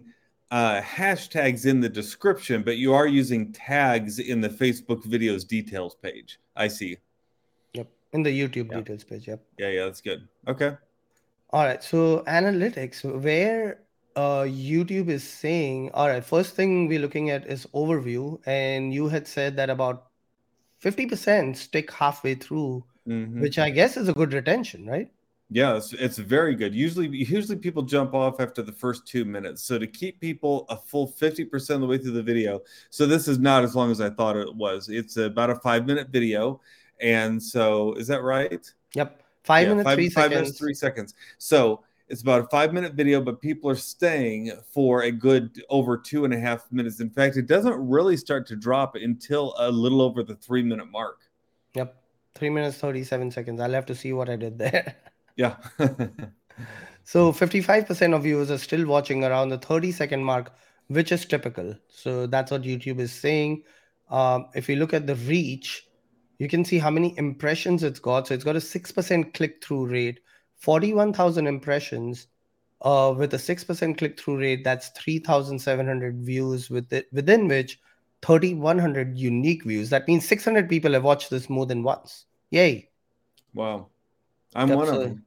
uh, 0.51 0.81
hashtags 0.81 1.65
in 1.65 1.79
the 1.79 1.89
description, 1.89 2.63
but 2.63 2.77
you 2.77 2.93
are 2.93 3.07
using 3.07 3.51
tags 3.51 4.19
in 4.19 4.41
the 4.41 4.49
Facebook 4.49 5.03
videos 5.03 5.47
details 5.47 5.95
page. 5.95 6.39
I 6.55 6.67
see. 6.67 6.97
Yep. 7.73 7.87
In 8.13 8.23
the 8.23 8.29
YouTube 8.29 8.71
details 8.71 9.03
page. 9.03 9.27
Yep. 9.27 9.43
Yeah, 9.57 9.69
yeah, 9.69 9.85
that's 9.85 10.01
good. 10.01 10.27
Okay. 10.47 10.77
All 11.51 11.65
right. 11.65 11.83
So 11.83 12.23
analytics, 12.27 13.03
where 13.21 13.79
uh, 14.15 14.43
YouTube 14.43 15.09
is 15.09 15.23
saying, 15.23 15.91
all 15.93 16.07
right, 16.07 16.23
first 16.23 16.55
thing 16.55 16.87
we're 16.87 16.99
looking 16.99 17.29
at 17.29 17.47
is 17.47 17.65
overview. 17.73 18.39
And 18.45 18.93
you 18.93 19.07
had 19.07 19.27
said 19.27 19.55
that 19.57 19.69
about 19.69 20.07
50% 20.83 21.55
stick 21.55 21.91
halfway 21.91 22.35
through, 22.35 22.83
mm-hmm. 23.07 23.41
which 23.41 23.57
I 23.57 23.69
guess 23.69 23.97
is 23.97 24.09
a 24.09 24.13
good 24.13 24.33
retention, 24.33 24.85
right? 24.85 25.09
Yeah, 25.49 25.75
it's, 25.75 25.93
it's 25.93 26.17
very 26.17 26.55
good. 26.55 26.73
Usually, 26.73 27.07
usually 27.07 27.57
people 27.57 27.83
jump 27.83 28.13
off 28.13 28.39
after 28.39 28.61
the 28.61 28.71
first 28.71 29.07
two 29.07 29.23
minutes. 29.23 29.63
So 29.63 29.77
to 29.77 29.85
keep 29.85 30.19
people 30.19 30.65
a 30.69 30.77
full 30.77 31.07
fifty 31.07 31.45
percent 31.45 31.75
of 31.75 31.81
the 31.81 31.87
way 31.87 31.97
through 31.97 32.13
the 32.13 32.23
video, 32.23 32.61
so 32.89 33.05
this 33.05 33.27
is 33.27 33.39
not 33.39 33.63
as 33.63 33.75
long 33.75 33.91
as 33.91 34.01
I 34.01 34.09
thought 34.09 34.35
it 34.35 34.53
was. 34.55 34.89
It's 34.89 35.17
about 35.17 35.49
a 35.49 35.55
five 35.55 35.85
minute 35.85 36.09
video, 36.09 36.59
and 37.01 37.41
so 37.41 37.93
is 37.93 38.07
that 38.07 38.23
right? 38.23 38.65
Yep, 38.95 39.23
five 39.43 39.63
yeah, 39.63 39.69
minutes, 39.69 39.85
five, 39.87 39.95
three 39.95 40.09
five 40.09 40.23
seconds. 40.23 40.41
minutes, 40.41 40.57
three 40.57 40.73
seconds. 40.73 41.13
So 41.37 41.83
it's 42.07 42.21
about 42.21 42.41
a 42.41 42.47
five 42.47 42.73
minute 42.73 42.93
video, 42.93 43.21
but 43.21 43.41
people 43.41 43.69
are 43.69 43.75
staying 43.75 44.51
for 44.71 45.03
a 45.03 45.11
good 45.11 45.61
over 45.69 45.97
two 45.97 46.25
and 46.25 46.33
a 46.33 46.39
half 46.39 46.71
minutes. 46.71 46.99
In 46.99 47.09
fact, 47.09 47.37
it 47.37 47.47
doesn't 47.47 47.75
really 47.75 48.17
start 48.17 48.47
to 48.47 48.55
drop 48.55 48.95
until 48.95 49.53
a 49.59 49.69
little 49.69 50.01
over 50.01 50.23
the 50.23 50.35
three 50.35 50.63
minute 50.63 50.89
mark. 50.89 51.19
Yep, 51.75 51.95
three 52.33 52.49
minutes 52.49 52.77
thirty 52.77 53.03
seven 53.03 53.29
seconds. 53.29 53.61
I'll 53.61 53.71
have 53.73 53.85
to 53.87 53.95
see 53.95 54.13
what 54.13 54.29
I 54.29 54.35
did 54.35 54.57
there. 54.57 54.95
Yeah. 55.35 55.55
so 57.03 57.31
55% 57.31 58.15
of 58.15 58.23
viewers 58.23 58.51
are 58.51 58.57
still 58.57 58.85
watching 58.85 59.23
around 59.23 59.49
the 59.49 59.57
30 59.57 59.91
second 59.91 60.23
mark, 60.23 60.53
which 60.87 61.11
is 61.11 61.25
typical. 61.25 61.75
So 61.89 62.27
that's 62.27 62.51
what 62.51 62.63
YouTube 62.63 62.99
is 62.99 63.11
saying. 63.11 63.63
Um, 64.09 64.47
if 64.53 64.69
you 64.69 64.75
look 64.75 64.93
at 64.93 65.07
the 65.07 65.15
reach, 65.15 65.87
you 66.39 66.47
can 66.47 66.65
see 66.65 66.77
how 66.77 66.89
many 66.89 67.17
impressions 67.17 67.83
it's 67.83 67.99
got. 67.99 68.27
So 68.27 68.33
it's 68.33 68.43
got 68.43 68.55
a 68.55 68.59
6% 68.59 69.33
click 69.33 69.63
through 69.63 69.87
rate, 69.87 70.19
41,000 70.57 71.47
impressions. 71.47 72.27
Uh, 72.81 73.15
with 73.17 73.33
a 73.33 73.37
6% 73.37 73.97
click 73.97 74.19
through 74.19 74.39
rate, 74.39 74.63
that's 74.63 74.89
3,700 74.89 76.17
views 76.17 76.69
with 76.69 76.91
it, 76.91 77.07
within 77.13 77.47
which 77.47 77.79
3,100 78.23 79.17
unique 79.17 79.63
views. 79.63 79.89
That 79.89 80.07
means 80.07 80.27
600 80.27 80.67
people 80.67 80.91
have 80.91 81.03
watched 81.03 81.29
this 81.29 81.49
more 81.49 81.65
than 81.65 81.81
once. 81.81 82.25
Yay. 82.51 82.89
Wow. 83.53 83.87
I'm 84.55 84.69
one 84.69 84.89
of 84.89 84.99
them. 84.99 85.25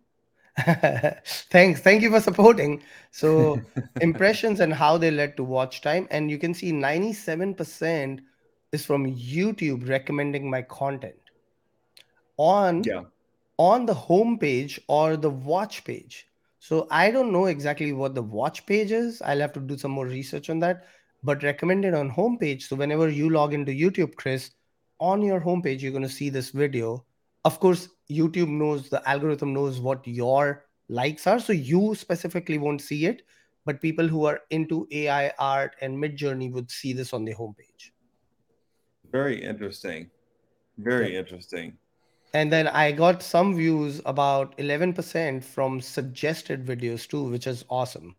Thanks. 1.51 1.81
Thank 1.81 2.03
you 2.03 2.11
for 2.11 2.21
supporting. 2.21 2.83
So, 3.11 3.61
impressions 4.01 4.61
and 4.61 4.73
how 4.73 4.97
they 4.97 5.11
led 5.11 5.37
to 5.37 5.45
watch 5.45 5.83
time. 5.83 6.09
And 6.11 6.31
you 6.31 6.39
can 6.39 6.55
see 6.55 6.73
97% 6.73 8.21
is 8.73 8.87
from 8.87 9.07
YouTube 9.07 9.89
recommending 9.89 10.49
my 10.51 10.63
content 10.63 11.21
on, 12.39 12.85
yeah. 12.85 13.03
on 13.59 13.87
the 13.87 13.95
home 13.95 14.39
page 14.39 14.81
or 14.89 15.17
the 15.17 15.31
watch 15.31 15.85
page. 15.85 16.27
So, 16.59 16.89
I 16.91 17.11
don't 17.11 17.33
know 17.33 17.47
exactly 17.47 17.93
what 17.93 18.15
the 18.15 18.23
watch 18.23 18.65
page 18.65 18.93
is. 18.93 19.21
I'll 19.23 19.41
have 19.41 19.53
to 19.55 19.61
do 19.61 19.77
some 19.77 19.91
more 19.91 20.07
research 20.07 20.49
on 20.49 20.59
that. 20.61 20.87
But 21.23 21.43
recommended 21.43 21.93
on 21.93 22.11
homepage. 22.11 22.63
So, 22.63 22.77
whenever 22.77 23.11
you 23.11 23.29
log 23.29 23.53
into 23.53 23.73
YouTube, 23.73 24.15
Chris, 24.15 24.53
on 25.01 25.21
your 25.21 25.41
homepage, 25.41 25.81
you're 25.81 25.93
going 25.93 26.03
to 26.03 26.09
see 26.09 26.31
this 26.31 26.51
video 26.51 27.05
of 27.47 27.59
course 27.61 27.89
youtube 28.11 28.53
knows 28.61 28.89
the 28.89 29.03
algorithm 29.09 29.53
knows 29.55 29.81
what 29.81 30.07
your 30.07 30.65
likes 30.89 31.27
are 31.27 31.41
so 31.41 31.53
you 31.53 31.95
specifically 31.95 32.59
won't 32.59 32.81
see 32.81 33.07
it 33.07 33.23
but 33.67 33.81
people 33.81 34.07
who 34.07 34.25
are 34.25 34.41
into 34.51 34.87
ai 34.93 35.33
art 35.39 35.75
and 35.83 36.03
midjourney 36.03 36.51
would 36.51 36.71
see 36.71 36.93
this 36.93 37.13
on 37.13 37.25
the 37.25 37.35
homepage. 37.35 37.91
Very 39.11 39.43
interesting. 39.43 40.09
Very 40.79 41.13
yeah. 41.13 41.19
interesting. 41.19 41.77
And 42.33 42.53
then 42.53 42.69
i 42.69 42.93
got 42.93 43.23
some 43.23 43.55
views 43.57 44.01
about 44.07 44.57
11% 44.59 45.43
from 45.43 45.81
suggested 45.81 46.65
videos 46.65 47.09
too 47.09 47.25
which 47.25 47.47
is 47.47 47.65
awesome. 47.69 48.15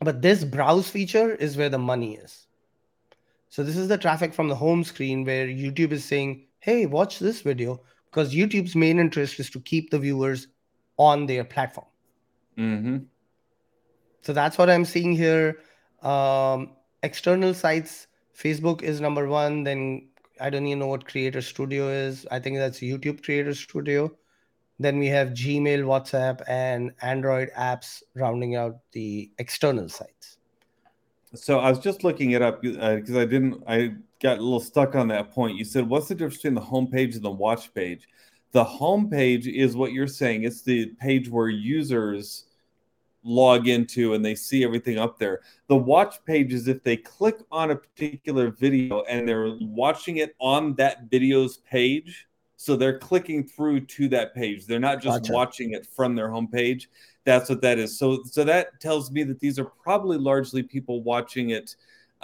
But 0.00 0.22
this 0.22 0.44
browse 0.44 0.88
feature 0.90 1.34
is 1.34 1.56
where 1.56 1.68
the 1.70 1.78
money 1.78 2.16
is. 2.16 2.46
So 3.48 3.62
this 3.62 3.76
is 3.76 3.88
the 3.88 3.98
traffic 3.98 4.34
from 4.34 4.48
the 4.48 4.56
home 4.56 4.84
screen 4.84 5.24
where 5.24 5.46
youtube 5.46 5.92
is 5.92 6.04
saying 6.04 6.46
hey, 6.64 6.86
watch 6.86 7.18
this 7.18 7.42
video 7.42 7.78
because 8.06 8.32
YouTube's 8.32 8.74
main 8.74 8.98
interest 8.98 9.38
is 9.38 9.50
to 9.50 9.60
keep 9.60 9.90
the 9.90 9.98
viewers 9.98 10.48
on 10.96 11.26
their 11.26 11.44
platform. 11.44 11.86
Mm-hmm. 12.56 12.96
So 14.22 14.32
that's 14.32 14.56
what 14.56 14.70
I'm 14.70 14.86
seeing 14.86 15.12
here. 15.14 15.58
Um, 16.00 16.70
external 17.02 17.52
sites, 17.52 18.06
Facebook 18.34 18.80
is 18.80 18.98
number 18.98 19.28
one. 19.28 19.62
Then 19.62 20.08
I 20.40 20.48
don't 20.48 20.66
even 20.66 20.78
know 20.78 20.86
what 20.86 21.06
Creator 21.06 21.42
Studio 21.42 21.88
is. 21.90 22.26
I 22.30 22.38
think 22.38 22.56
that's 22.56 22.78
YouTube 22.78 23.22
Creator 23.22 23.52
Studio. 23.52 24.10
Then 24.78 24.98
we 24.98 25.08
have 25.08 25.28
Gmail, 25.28 25.84
WhatsApp, 25.84 26.40
and 26.48 26.92
Android 27.02 27.50
apps 27.58 28.02
rounding 28.14 28.56
out 28.56 28.78
the 28.92 29.30
external 29.38 29.90
sites. 29.90 30.38
So 31.34 31.58
I 31.58 31.68
was 31.68 31.78
just 31.78 32.04
looking 32.04 32.30
it 32.30 32.40
up 32.40 32.62
because 32.62 33.16
uh, 33.16 33.20
I 33.20 33.26
didn't. 33.26 33.62
I 33.68 33.96
got 34.24 34.38
a 34.38 34.42
little 34.42 34.60
stuck 34.60 34.94
on 34.96 35.08
that 35.08 35.30
point. 35.30 35.56
You 35.56 35.64
said, 35.64 35.88
"What's 35.88 36.08
the 36.08 36.14
difference 36.14 36.38
between 36.38 36.54
the 36.54 36.60
home 36.60 36.88
page 36.88 37.14
and 37.14 37.24
the 37.24 37.30
watch 37.30 37.72
page?" 37.74 38.08
The 38.52 38.64
home 38.64 39.08
page 39.08 39.46
is 39.46 39.76
what 39.76 39.92
you're 39.92 40.06
saying. 40.06 40.44
It's 40.44 40.62
the 40.62 40.86
page 41.00 41.28
where 41.28 41.48
users 41.48 42.44
log 43.22 43.68
into 43.68 44.14
and 44.14 44.24
they 44.24 44.34
see 44.34 44.64
everything 44.64 44.98
up 44.98 45.18
there. 45.18 45.40
The 45.68 45.76
watch 45.76 46.24
page 46.24 46.52
is 46.52 46.68
if 46.68 46.82
they 46.82 46.96
click 46.96 47.38
on 47.50 47.70
a 47.70 47.76
particular 47.76 48.50
video 48.50 49.02
and 49.04 49.26
they're 49.28 49.56
watching 49.60 50.18
it 50.18 50.36
on 50.40 50.74
that 50.74 51.10
video's 51.10 51.58
page. 51.58 52.26
So 52.56 52.76
they're 52.76 52.98
clicking 52.98 53.44
through 53.44 53.80
to 53.86 54.08
that 54.08 54.34
page. 54.34 54.66
They're 54.66 54.78
not 54.78 55.02
just 55.02 55.22
gotcha. 55.22 55.32
watching 55.32 55.72
it 55.72 55.86
from 55.86 56.14
their 56.14 56.30
home 56.30 56.48
page 56.48 56.88
that's 57.24 57.48
what 57.48 57.62
that 57.62 57.78
is. 57.78 57.98
So 57.98 58.22
so 58.24 58.44
that 58.44 58.80
tells 58.80 59.10
me 59.10 59.22
that 59.24 59.40
these 59.40 59.58
are 59.58 59.64
probably 59.64 60.18
largely 60.18 60.62
people 60.62 61.02
watching 61.02 61.50
it 61.50 61.74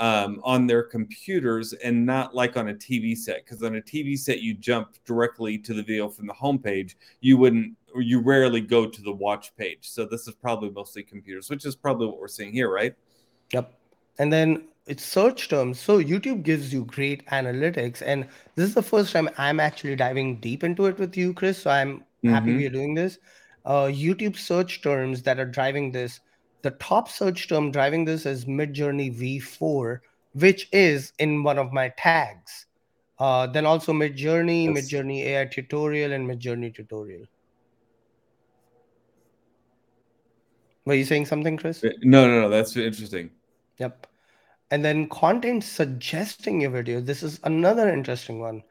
um, 0.01 0.41
on 0.43 0.67
their 0.67 0.83
computers 0.83 1.73
and 1.75 2.05
not 2.05 2.35
like 2.35 2.57
on 2.57 2.71
a 2.71 2.75
TV 2.75 3.17
set. 3.17 3.45
Because 3.45 3.63
on 3.63 3.77
a 3.77 3.81
TV 3.81 4.19
set, 4.19 4.41
you 4.41 4.55
jump 4.55 4.97
directly 5.05 5.59
to 5.59 5.75
the 5.75 5.83
video 5.83 6.09
from 6.09 6.27
the 6.27 6.33
homepage. 6.33 6.95
You 7.21 7.37
wouldn't, 7.37 7.77
or 7.95 8.01
you 8.01 8.21
rarely 8.21 8.61
go 8.61 8.89
to 8.89 9.03
the 9.03 9.13
watch 9.13 9.55
page. 9.57 9.89
So 9.89 10.07
this 10.07 10.27
is 10.27 10.35
probably 10.35 10.71
mostly 10.71 11.03
computers, 11.03 11.51
which 11.51 11.65
is 11.65 11.77
probably 11.77 12.07
what 12.07 12.19
we're 12.19 12.29
seeing 12.29 12.53
here, 12.53 12.73
right? 12.73 12.95
Yep. 13.53 13.73
And 14.19 14.33
then 14.33 14.65
it's 14.87 15.05
search 15.05 15.49
terms. 15.49 15.79
So 15.79 16.03
YouTube 16.03 16.43
gives 16.43 16.73
you 16.73 16.85
great 16.87 17.25
analytics, 17.27 18.03
and 18.05 18.27
this 18.57 18.69
is 18.69 18.75
the 18.75 18.83
first 18.83 19.13
time 19.13 19.29
I'm 19.39 19.61
actually 19.61 19.97
diving 19.97 20.41
deep 20.41 20.65
into 20.65 20.87
it 20.87 20.99
with 20.99 21.17
you, 21.17 21.33
Chris. 21.35 21.63
So 21.63 21.71
I'm 21.71 22.05
happy 22.25 22.49
mm-hmm. 22.49 22.57
we're 22.57 22.71
doing 22.71 22.95
this 22.95 23.19
uh, 23.65 23.85
YouTube 23.85 24.37
search 24.37 24.83
terms 24.83 25.23
that 25.23 25.39
are 25.39 25.45
driving 25.45 25.93
this. 25.93 26.21
The 26.63 26.73
top 26.73 27.09
search 27.09 27.49
term 27.49 27.71
driving 27.71 28.05
this 28.05 28.27
is 28.27 28.45
Midjourney 28.45 29.17
V4, 29.17 30.01
which 30.35 30.69
is 30.73 31.13
in 31.19 31.43
one 31.43 31.59
of 31.59 31.73
my 31.73 31.93
tags. 31.97 32.67
Uh, 33.19 33.47
then 33.47 33.67
also 33.67 33.93
Midjourney, 33.93 34.67
yes. 34.67 34.91
Midjourney 34.91 35.25
AI 35.25 35.45
tutorial, 35.47 36.13
and 36.13 36.29
Midjourney 36.29 36.75
tutorial. 36.75 37.27
Were 40.87 40.95
you 40.95 41.05
saying 41.05 41.27
something, 41.27 41.57
Chris? 41.57 41.85
Uh, 41.85 41.91
no, 42.03 42.27
no, 42.27 42.43
no. 42.43 42.49
That's 42.49 42.77
interesting. 42.77 43.31
Yep. 43.79 44.07
And 44.71 44.85
then 44.85 45.09
content 45.09 45.65
suggesting 45.65 46.61
your 46.61 46.71
video. 46.71 47.01
This 47.01 47.23
is 47.23 47.41
another 47.45 47.93
interesting 47.93 48.41
one. 48.41 48.63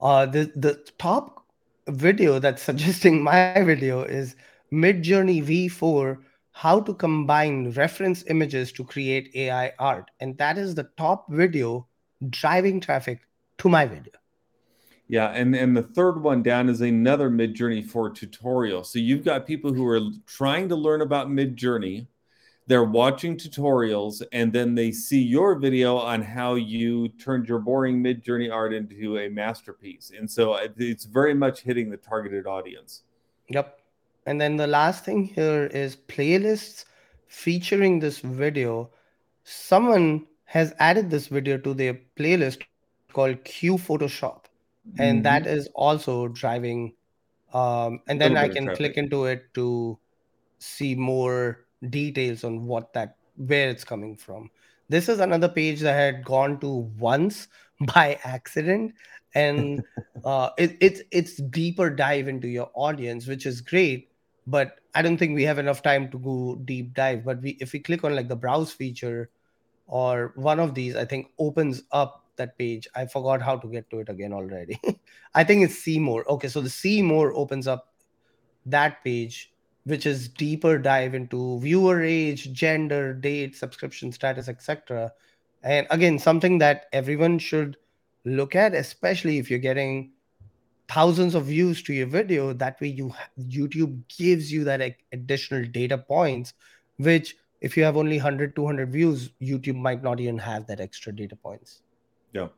Uh, 0.00 0.26
the 0.26 0.50
the 0.56 0.74
top 0.98 1.44
video 1.88 2.38
that's 2.38 2.62
suggesting 2.70 3.22
my 3.22 3.62
video 3.62 4.02
is 4.02 4.36
Midjourney 4.72 5.44
V4 5.44 6.18
how 6.54 6.78
to 6.80 6.94
combine 6.94 7.72
reference 7.72 8.24
images 8.28 8.70
to 8.70 8.84
create 8.84 9.28
AI 9.34 9.72
art. 9.80 10.12
And 10.20 10.38
that 10.38 10.56
is 10.56 10.76
the 10.76 10.88
top 10.96 11.26
video 11.28 11.86
driving 12.30 12.80
traffic 12.80 13.26
to 13.58 13.68
my 13.68 13.86
video. 13.86 14.12
Yeah, 15.08 15.30
and 15.30 15.54
and 15.54 15.76
the 15.76 15.82
third 15.82 16.22
one 16.22 16.42
down 16.42 16.68
is 16.68 16.80
another 16.80 17.28
Midjourney 17.28 17.84
for 17.84 18.08
tutorial. 18.08 18.84
So 18.84 19.00
you've 19.00 19.24
got 19.24 19.46
people 19.46 19.74
who 19.74 19.86
are 19.86 20.00
trying 20.26 20.68
to 20.68 20.76
learn 20.76 21.02
about 21.02 21.28
Midjourney. 21.28 22.06
They're 22.68 22.84
watching 22.84 23.36
tutorials 23.36 24.22
and 24.32 24.50
then 24.52 24.74
they 24.74 24.92
see 24.92 25.20
your 25.20 25.56
video 25.56 25.98
on 25.98 26.22
how 26.22 26.54
you 26.54 27.08
turned 27.08 27.46
your 27.48 27.58
boring 27.58 28.02
Midjourney 28.02 28.50
art 28.50 28.72
into 28.72 29.18
a 29.18 29.28
masterpiece. 29.28 30.12
And 30.16 30.30
so 30.30 30.52
uh, 30.52 30.68
it's 30.78 31.04
very 31.04 31.34
much 31.34 31.60
hitting 31.60 31.90
the 31.90 31.98
targeted 31.98 32.46
audience. 32.46 33.02
Yep. 33.48 33.83
And 34.26 34.40
then 34.40 34.56
the 34.56 34.66
last 34.66 35.04
thing 35.04 35.24
here 35.24 35.66
is 35.66 35.96
playlists 35.96 36.84
featuring 37.26 38.00
this 38.00 38.20
video. 38.20 38.90
Someone 39.44 40.26
has 40.44 40.74
added 40.78 41.10
this 41.10 41.26
video 41.26 41.58
to 41.58 41.74
their 41.74 41.98
playlist 42.16 42.62
called 43.12 43.44
Q 43.44 43.74
Photoshop. 43.74 44.44
And 44.98 45.16
mm-hmm. 45.16 45.22
that 45.22 45.46
is 45.46 45.68
also 45.74 46.28
driving 46.28 46.94
um, 47.54 48.00
and 48.08 48.20
then 48.20 48.36
i 48.36 48.48
can 48.48 48.74
click 48.74 48.96
into 48.96 49.26
it 49.26 49.54
to 49.54 49.96
see 50.58 50.94
more 50.94 51.64
details 51.88 52.42
on 52.42 52.66
what 52.66 52.92
that 52.92 53.16
where 53.36 53.68
it's 53.68 53.84
coming 53.84 54.16
from. 54.16 54.50
This 54.88 55.08
is 55.08 55.18
another 55.18 55.48
page 55.48 55.80
that 55.80 55.94
i 55.94 56.00
had 56.00 56.24
gone 56.24 56.60
to 56.60 56.90
once 56.98 57.48
by 57.94 58.18
accident. 58.24 58.94
And 59.34 59.82
uh, 60.24 60.50
it, 60.58 60.76
it's 60.80 61.02
it's 61.10 61.36
deeper 61.36 61.90
dive 61.90 62.28
into 62.28 62.48
your 62.48 62.70
audience 62.74 63.26
which 63.26 63.46
is 63.46 63.60
great 63.60 64.10
but 64.46 64.80
i 64.94 65.02
don't 65.02 65.16
think 65.16 65.34
we 65.34 65.42
have 65.42 65.58
enough 65.58 65.82
time 65.82 66.10
to 66.10 66.18
go 66.18 66.56
deep 66.64 66.94
dive 66.94 67.24
but 67.24 67.40
we 67.42 67.50
if 67.60 67.72
we 67.72 67.78
click 67.78 68.04
on 68.04 68.14
like 68.14 68.28
the 68.28 68.36
browse 68.36 68.72
feature 68.72 69.30
or 69.86 70.32
one 70.36 70.60
of 70.60 70.74
these 70.74 70.96
i 70.96 71.04
think 71.04 71.30
opens 71.38 71.82
up 71.92 72.24
that 72.36 72.58
page. 72.58 72.88
I 72.94 73.06
forgot 73.06 73.42
how 73.42 73.56
to 73.56 73.68
get 73.68 73.88
to 73.90 74.00
it 74.00 74.08
again 74.08 74.32
already. 74.32 74.80
I 75.34 75.44
think 75.44 75.64
it's 75.64 75.78
see 75.78 75.98
more. 75.98 76.28
Okay, 76.30 76.48
so 76.48 76.60
the 76.60 76.70
see 76.70 77.02
more 77.02 77.32
opens 77.34 77.66
up 77.66 77.92
that 78.66 79.02
page, 79.04 79.52
which 79.84 80.06
is 80.06 80.28
deeper 80.28 80.78
dive 80.78 81.14
into 81.14 81.60
viewer 81.60 82.02
age, 82.02 82.52
gender, 82.52 83.14
date, 83.14 83.56
subscription 83.56 84.12
status, 84.12 84.48
etc. 84.48 85.12
And 85.62 85.86
again, 85.90 86.18
something 86.18 86.58
that 86.58 86.86
everyone 86.92 87.38
should 87.38 87.76
look 88.24 88.54
at, 88.54 88.74
especially 88.74 89.38
if 89.38 89.50
you're 89.50 89.58
getting 89.58 90.12
thousands 90.88 91.34
of 91.34 91.46
views 91.46 91.82
to 91.84 91.94
your 91.94 92.06
video. 92.06 92.52
That 92.52 92.80
way, 92.80 92.88
you 92.88 93.12
YouTube 93.38 94.02
gives 94.16 94.52
you 94.52 94.64
that 94.64 94.96
additional 95.12 95.64
data 95.64 95.98
points, 95.98 96.54
which 96.98 97.36
if 97.60 97.76
you 97.76 97.84
have 97.84 97.96
only 97.96 98.16
100 98.16 98.54
200 98.54 98.92
views 98.92 99.30
youtube 99.40 99.76
might 99.76 100.02
not 100.02 100.20
even 100.20 100.36
have 100.36 100.66
that 100.66 100.80
extra 100.80 101.10
data 101.10 101.34
points 101.34 101.80
yeah. 102.34 102.48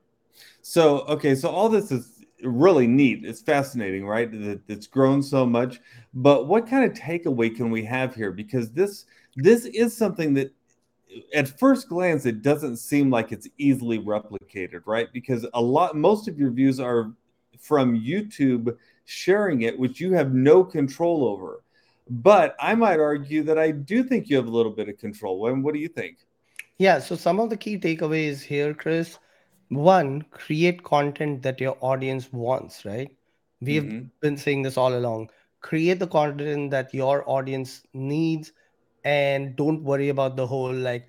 So 0.62 1.00
okay, 1.02 1.35
so 1.35 1.49
all 1.49 1.68
this 1.68 1.92
is 1.92 2.25
really 2.42 2.87
neat. 2.87 3.25
It's 3.25 3.42
fascinating, 3.42 4.06
right? 4.06 4.30
That 4.30 4.61
it's 4.68 4.87
grown 4.87 5.23
so 5.23 5.47
much. 5.47 5.80
But 6.14 6.49
what 6.49 6.66
kind 6.66 6.90
of 6.90 6.97
takeaway 6.97 7.54
can 7.54 7.71
we 7.71 7.85
have 7.85 8.14
here? 8.14 8.33
Because 8.33 8.73
this 8.73 9.04
this 9.37 9.66
is 9.66 9.97
something 9.97 10.35
that 10.35 10.52
at 11.35 11.59
first 11.59 11.88
glance 11.88 12.26
it 12.26 12.42
doesn't 12.42 12.78
seem 12.78 13.11
like 13.11 13.33
it's 13.33 13.49
easily 13.59 13.99
replicated, 13.99 14.80
right? 14.87 15.09
Because 15.12 15.47
a 15.54 15.62
lot 15.62 15.97
most 15.97 16.26
of 16.26 16.38
your 16.38 16.50
views 16.50 16.80
are 16.80 17.12
from 17.58 17.98
YouTube 17.98 18.76
sharing 19.04 19.62
it, 19.62 19.78
which 19.78 20.00
you 20.00 20.12
have 20.12 20.34
no 20.34 20.64
control 20.64 21.25
over. 21.25 21.62
But 22.08 22.54
I 22.60 22.75
might 22.75 23.00
argue 23.00 23.42
that 23.44 23.58
I 23.58 23.72
do 23.72 24.04
think 24.04 24.28
you 24.28 24.36
have 24.36 24.46
a 24.46 24.50
little 24.50 24.72
bit 24.72 24.88
of 24.88 24.98
control. 24.98 25.40
What 25.40 25.75
do 25.75 25.80
you 25.80 25.88
think? 25.88 26.18
Yeah, 26.78 26.98
so 26.98 27.16
some 27.16 27.40
of 27.40 27.50
the 27.50 27.56
key 27.56 27.78
takeaways 27.78 28.40
here, 28.40 28.75
Chris, 28.75 29.18
one 29.68 30.22
create 30.30 30.82
content 30.82 31.42
that 31.42 31.60
your 31.60 31.76
audience 31.80 32.32
wants 32.32 32.84
right 32.84 33.10
we've 33.60 33.82
mm-hmm. 33.82 34.06
been 34.20 34.36
saying 34.36 34.62
this 34.62 34.76
all 34.76 34.96
along 34.96 35.28
create 35.60 35.98
the 35.98 36.06
content 36.06 36.70
that 36.70 36.92
your 36.94 37.28
audience 37.28 37.82
needs 37.92 38.52
and 39.04 39.56
don't 39.56 39.82
worry 39.82 40.08
about 40.08 40.36
the 40.36 40.47
whole 40.47 40.73
like 40.73 41.08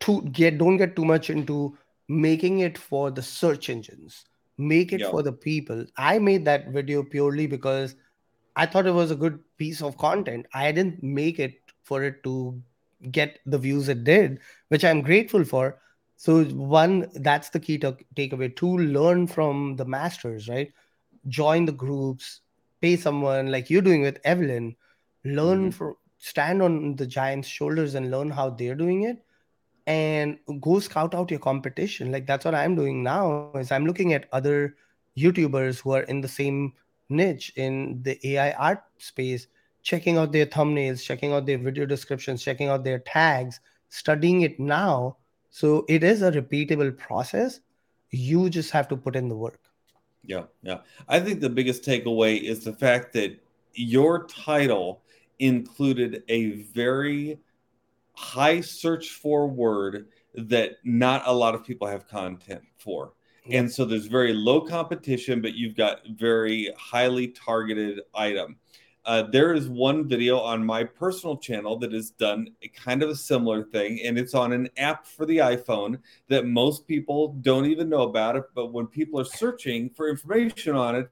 to 0.00 0.22
get 0.22 0.58
don't 0.58 0.76
get 0.76 0.94
too 0.94 1.04
much 1.04 1.30
into 1.30 1.76
making 2.08 2.60
it 2.60 2.78
for 2.78 3.10
the 3.10 3.22
search 3.22 3.68
engines 3.68 4.24
make 4.58 4.92
it 4.92 5.00
yep. 5.00 5.10
for 5.10 5.22
the 5.22 5.32
people 5.32 5.84
i 5.96 6.18
made 6.18 6.44
that 6.44 6.68
video 6.68 7.02
purely 7.02 7.46
because 7.46 7.94
i 8.56 8.66
thought 8.66 8.86
it 8.86 8.94
was 8.94 9.10
a 9.10 9.16
good 9.16 9.38
piece 9.56 9.80
of 9.80 9.96
content 9.96 10.46
i 10.52 10.70
didn't 10.72 11.02
make 11.02 11.38
it 11.38 11.54
for 11.82 12.02
it 12.02 12.22
to 12.24 12.60
get 13.12 13.38
the 13.46 13.58
views 13.58 13.88
it 13.88 14.02
did 14.04 14.40
which 14.68 14.84
i'm 14.84 15.00
grateful 15.00 15.44
for 15.44 15.78
so 16.18 16.42
one, 16.46 17.08
that's 17.14 17.50
the 17.50 17.60
key 17.60 17.78
to 17.78 17.96
takeaway. 18.16 18.54
Two, 18.54 18.76
learn 18.76 19.28
from 19.28 19.76
the 19.76 19.84
masters, 19.84 20.48
right? 20.48 20.72
Join 21.28 21.64
the 21.64 21.70
groups, 21.70 22.40
pay 22.80 22.96
someone 22.96 23.52
like 23.52 23.70
you're 23.70 23.82
doing 23.82 24.02
with 24.02 24.18
Evelyn. 24.24 24.74
Learn 25.24 25.70
mm-hmm. 25.70 25.70
from 25.70 25.94
stand 26.18 26.60
on 26.60 26.96
the 26.96 27.06
giant's 27.06 27.46
shoulders 27.46 27.94
and 27.94 28.10
learn 28.10 28.30
how 28.30 28.50
they're 28.50 28.74
doing 28.74 29.04
it 29.04 29.24
and 29.88 30.38
go 30.60 30.78
scout 30.78 31.14
out 31.14 31.30
your 31.30 31.40
competition 31.40 32.12
like 32.12 32.26
that's 32.26 32.44
what 32.44 32.54
i'm 32.54 32.76
doing 32.76 33.02
now 33.02 33.50
is 33.56 33.72
i'm 33.72 33.86
looking 33.86 34.12
at 34.12 34.28
other 34.32 34.76
youtubers 35.16 35.80
who 35.80 35.92
are 35.92 36.02
in 36.02 36.20
the 36.20 36.28
same 36.28 36.72
niche 37.08 37.52
in 37.56 38.00
the 38.02 38.18
ai 38.32 38.52
art 38.52 38.84
space 38.98 39.48
checking 39.82 40.18
out 40.18 40.30
their 40.30 40.46
thumbnails 40.46 41.02
checking 41.02 41.32
out 41.32 41.46
their 41.46 41.58
video 41.58 41.86
descriptions 41.86 42.42
checking 42.42 42.68
out 42.68 42.84
their 42.84 42.98
tags 43.00 43.60
studying 43.88 44.42
it 44.42 44.60
now 44.60 45.16
so 45.50 45.84
it 45.88 46.04
is 46.04 46.22
a 46.22 46.30
repeatable 46.30 46.96
process. 46.96 47.60
You 48.10 48.50
just 48.50 48.70
have 48.70 48.88
to 48.88 48.96
put 48.96 49.16
in 49.16 49.28
the 49.28 49.36
work. 49.36 49.60
Yeah, 50.24 50.44
yeah. 50.62 50.78
I 51.08 51.20
think 51.20 51.40
the 51.40 51.50
biggest 51.50 51.82
takeaway 51.84 52.40
is 52.40 52.64
the 52.64 52.72
fact 52.72 53.12
that 53.14 53.38
your 53.74 54.26
title 54.26 55.02
included 55.38 56.22
a 56.28 56.62
very 56.62 57.38
high 58.18 58.60
search 58.60 59.10
for 59.10 59.46
word 59.46 60.08
that 60.34 60.72
not 60.82 61.22
a 61.24 61.32
lot 61.32 61.54
of 61.54 61.64
people 61.64 61.86
have 61.86 62.08
content 62.08 62.62
for. 62.76 63.12
And 63.50 63.70
so 63.70 63.84
there's 63.84 64.06
very 64.06 64.32
low 64.32 64.60
competition, 64.60 65.40
but 65.40 65.54
you've 65.54 65.76
got 65.76 66.00
very 66.18 66.70
highly 66.76 67.28
targeted 67.28 68.00
item. 68.14 68.56
Uh, 69.06 69.22
there 69.22 69.54
is 69.54 69.68
one 69.68 70.06
video 70.06 70.38
on 70.38 70.66
my 70.66 70.82
personal 70.82 71.36
channel 71.36 71.78
that 71.78 71.92
has 71.92 72.10
done 72.10 72.48
a 72.62 72.68
kind 72.68 73.02
of 73.02 73.08
a 73.08 73.14
similar 73.14 73.62
thing, 73.62 74.00
and 74.04 74.18
it's 74.18 74.34
on 74.34 74.52
an 74.52 74.68
app 74.76 75.06
for 75.06 75.24
the 75.24 75.38
iPhone 75.38 75.98
that 76.28 76.44
most 76.44 76.86
people 76.86 77.34
don't 77.40 77.66
even 77.66 77.88
know 77.88 78.02
about 78.02 78.36
it. 78.36 78.44
But 78.54 78.72
when 78.72 78.86
people 78.88 79.18
are 79.20 79.24
searching 79.24 79.90
for 79.90 80.10
information 80.10 80.74
on 80.74 80.96
it, 80.96 81.08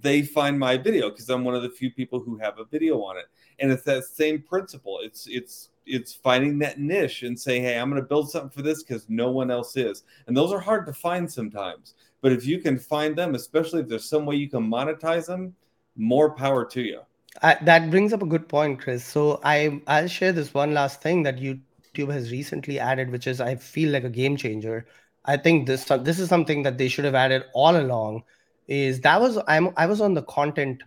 they 0.00 0.22
find 0.22 0.58
my 0.58 0.76
video 0.76 1.08
because 1.08 1.30
I'm 1.30 1.44
one 1.44 1.54
of 1.54 1.62
the 1.62 1.70
few 1.70 1.90
people 1.90 2.20
who 2.20 2.36
have 2.36 2.58
a 2.58 2.64
video 2.64 3.02
on 3.02 3.16
it. 3.16 3.26
And 3.60 3.72
it's 3.72 3.84
that 3.84 4.04
same 4.04 4.42
principle. 4.42 5.00
It's 5.02 5.26
it's 5.26 5.70
it's 5.88 6.14
finding 6.14 6.58
that 6.58 6.78
niche 6.78 7.22
and 7.22 7.38
saying, 7.38 7.62
hey, 7.62 7.78
I'm 7.78 7.90
going 7.90 8.02
to 8.02 8.08
build 8.08 8.30
something 8.30 8.50
for 8.50 8.62
this 8.62 8.82
because 8.82 9.06
no 9.08 9.30
one 9.30 9.50
else 9.50 9.76
is. 9.76 10.04
And 10.26 10.36
those 10.36 10.52
are 10.52 10.60
hard 10.60 10.86
to 10.86 10.92
find 10.92 11.30
sometimes. 11.30 11.94
But 12.20 12.32
if 12.32 12.46
you 12.46 12.58
can 12.58 12.78
find 12.78 13.16
them, 13.16 13.34
especially 13.34 13.80
if 13.80 13.88
there's 13.88 14.08
some 14.08 14.26
way 14.26 14.36
you 14.36 14.48
can 14.48 14.68
monetize 14.68 15.26
them, 15.26 15.54
more 15.96 16.30
power 16.30 16.64
to 16.64 16.80
you. 16.80 17.00
I, 17.42 17.56
that 17.62 17.90
brings 17.90 18.12
up 18.12 18.22
a 18.22 18.26
good 18.26 18.48
point, 18.48 18.80
Chris. 18.80 19.04
So 19.04 19.40
I 19.44 19.80
I'll 19.86 20.08
share 20.08 20.32
this 20.32 20.54
one 20.54 20.74
last 20.74 21.00
thing 21.02 21.22
that 21.24 21.38
YouTube 21.38 22.12
has 22.12 22.32
recently 22.32 22.78
added, 22.78 23.10
which 23.10 23.26
is 23.26 23.40
I 23.40 23.54
feel 23.56 23.90
like 23.90 24.04
a 24.04 24.10
game 24.10 24.36
changer. 24.36 24.86
I 25.24 25.36
think 25.36 25.66
this 25.66 25.84
this 25.84 26.18
is 26.18 26.28
something 26.28 26.62
that 26.62 26.78
they 26.78 26.88
should 26.88 27.04
have 27.04 27.14
added 27.14 27.44
all 27.52 27.76
along. 27.76 28.24
Is 28.66 29.00
that 29.02 29.20
was 29.20 29.38
I'm 29.46 29.72
I 29.76 29.86
was 29.86 30.00
on 30.00 30.14
the 30.14 30.22
content 30.22 30.82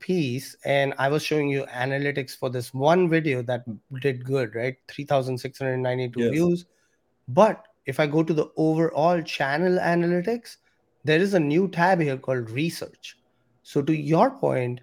piece 0.00 0.56
and 0.64 0.94
I 0.98 1.08
was 1.08 1.22
showing 1.22 1.48
you 1.48 1.64
analytics 1.66 2.36
for 2.36 2.50
this 2.50 2.72
one 2.72 3.08
video 3.08 3.42
that 3.42 3.64
did 4.00 4.24
good, 4.24 4.54
right? 4.54 4.76
Three 4.88 5.04
thousand 5.04 5.38
six 5.38 5.58
hundred 5.58 5.78
ninety-two 5.78 6.20
yes. 6.20 6.30
views. 6.30 6.64
But 7.28 7.66
if 7.86 8.00
I 8.00 8.06
go 8.06 8.22
to 8.22 8.32
the 8.32 8.50
overall 8.56 9.22
channel 9.22 9.78
analytics, 9.78 10.56
there 11.04 11.20
is 11.20 11.34
a 11.34 11.40
new 11.40 11.68
tab 11.68 12.00
here 12.00 12.16
called 12.16 12.50
research. 12.50 13.18
So 13.62 13.82
to 13.82 13.94
your 13.94 14.30
point, 14.30 14.80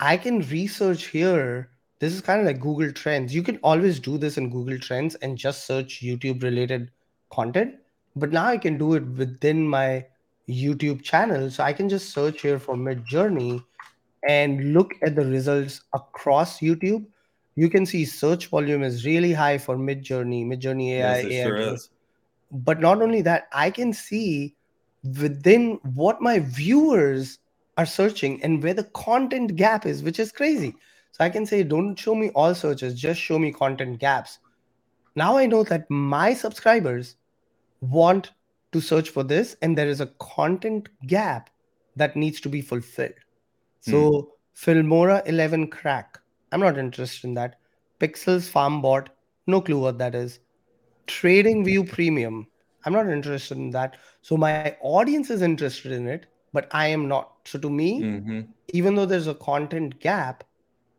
I 0.00 0.16
can 0.16 0.40
research 0.42 1.06
here. 1.06 1.70
This 1.98 2.14
is 2.14 2.20
kind 2.20 2.40
of 2.40 2.46
like 2.46 2.60
Google 2.60 2.92
Trends. 2.92 3.34
You 3.34 3.42
can 3.42 3.58
always 3.62 4.00
do 4.00 4.16
this 4.16 4.38
in 4.38 4.48
Google 4.48 4.78
Trends 4.78 5.16
and 5.16 5.36
just 5.36 5.66
search 5.66 6.00
YouTube 6.02 6.42
related 6.42 6.90
content. 7.30 7.74
But 8.16 8.32
now 8.32 8.46
I 8.46 8.58
can 8.58 8.78
do 8.78 8.94
it 8.94 9.06
within 9.06 9.68
my 9.68 10.06
YouTube 10.48 11.02
channel. 11.02 11.50
So 11.50 11.62
I 11.62 11.72
can 11.72 11.88
just 11.88 12.10
search 12.10 12.40
here 12.42 12.58
for 12.58 12.74
Midjourney 12.74 13.62
and 14.28 14.72
look 14.72 14.94
at 15.02 15.16
the 15.16 15.24
results 15.24 15.82
across 15.94 16.60
YouTube. 16.60 17.06
You 17.56 17.68
can 17.68 17.84
see 17.84 18.04
search 18.04 18.46
volume 18.46 18.82
is 18.82 19.04
really 19.04 19.32
high 19.32 19.58
for 19.58 19.76
Midjourney, 19.76 20.46
Midjourney 20.46 20.92
AI. 20.92 21.20
Yes, 21.20 21.24
AI 21.24 21.44
sure 21.44 21.76
but 22.50 22.80
not 22.80 23.00
only 23.00 23.22
that, 23.22 23.48
I 23.52 23.70
can 23.70 23.92
see 23.92 24.56
within 25.20 25.78
what 25.94 26.20
my 26.20 26.40
viewers 26.40 27.38
are 27.76 27.86
searching 27.86 28.42
and 28.42 28.62
where 28.62 28.74
the 28.74 28.84
content 28.84 29.56
gap 29.56 29.86
is, 29.86 30.02
which 30.02 30.18
is 30.18 30.32
crazy. 30.32 30.74
So 31.12 31.24
I 31.24 31.30
can 31.30 31.46
say, 31.46 31.62
don't 31.62 31.96
show 31.96 32.14
me 32.14 32.30
all 32.30 32.54
searches, 32.54 32.94
just 33.00 33.20
show 33.20 33.38
me 33.38 33.52
content 33.52 33.98
gaps. 33.98 34.38
Now 35.16 35.36
I 35.36 35.46
know 35.46 35.64
that 35.64 35.90
my 35.90 36.34
subscribers 36.34 37.16
want 37.80 38.32
to 38.72 38.80
search 38.80 39.10
for 39.10 39.24
this, 39.24 39.56
and 39.62 39.76
there 39.76 39.88
is 39.88 40.00
a 40.00 40.12
content 40.18 40.88
gap 41.06 41.50
that 41.96 42.16
needs 42.16 42.40
to 42.42 42.48
be 42.48 42.60
fulfilled. 42.60 43.14
So 43.80 44.34
Filmora 44.56 45.22
11 45.26 45.68
crack, 45.68 46.20
I'm 46.52 46.60
not 46.60 46.78
interested 46.78 47.26
in 47.28 47.34
that. 47.34 47.56
Pixels 48.00 48.48
farm 48.48 48.82
bot, 48.82 49.10
no 49.46 49.60
clue 49.60 49.78
what 49.78 49.98
that 49.98 50.14
is. 50.14 50.40
Trading 51.06 51.64
View 51.64 51.84
Premium, 51.84 52.46
I'm 52.84 52.92
not 52.92 53.08
interested 53.08 53.58
in 53.58 53.70
that. 53.70 53.96
So 54.22 54.36
my 54.36 54.76
audience 54.80 55.30
is 55.30 55.42
interested 55.42 55.92
in 55.92 56.06
it, 56.08 56.26
but 56.52 56.68
I 56.72 56.88
am 56.88 57.08
not. 57.08 57.32
So 57.44 57.58
to 57.58 57.70
me, 57.70 58.00
hmm 58.00 58.40
even 58.72 58.94
though 58.94 59.06
there's 59.06 59.26
a 59.26 59.34
content 59.34 59.98
gap, 59.98 60.44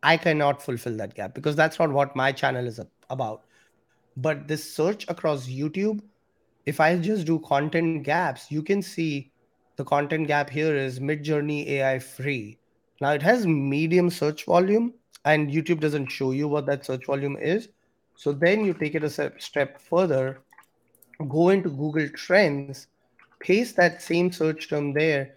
I 0.02 0.18
cannot 0.18 0.62
fulfill 0.62 0.96
that 0.98 1.14
gap 1.14 1.34
because 1.34 1.56
that's 1.56 1.78
not 1.78 1.90
what 1.90 2.14
my 2.14 2.30
channel 2.32 2.66
is 2.66 2.80
about. 3.08 3.44
But 4.16 4.48
this 4.48 4.74
search 4.74 5.06
across 5.08 5.46
YouTube, 5.48 6.02
if 6.66 6.80
I 6.80 6.98
just 6.98 7.26
do 7.26 7.38
content 7.40 8.04
gaps, 8.04 8.50
you 8.50 8.62
can 8.62 8.82
see 8.82 9.32
the 9.76 9.84
content 9.84 10.26
gap 10.28 10.50
here 10.50 10.76
is 10.76 11.00
Midjourney 11.00 11.66
AI 11.68 11.98
free. 12.00 12.58
Now 13.02 13.10
it 13.10 13.22
has 13.22 13.48
medium 13.48 14.10
search 14.10 14.44
volume, 14.44 14.94
and 15.24 15.50
YouTube 15.50 15.80
doesn't 15.80 16.06
show 16.06 16.30
you 16.30 16.46
what 16.46 16.66
that 16.66 16.86
search 16.86 17.06
volume 17.06 17.36
is. 17.36 17.68
So 18.14 18.30
then 18.30 18.64
you 18.64 18.74
take 18.74 18.94
it 18.94 19.02
a 19.02 19.10
step 19.10 19.80
further, 19.80 20.38
go 21.28 21.48
into 21.48 21.68
Google 21.68 22.08
Trends, 22.10 22.86
paste 23.40 23.74
that 23.74 24.02
same 24.02 24.30
search 24.30 24.68
term 24.68 24.92
there, 24.92 25.34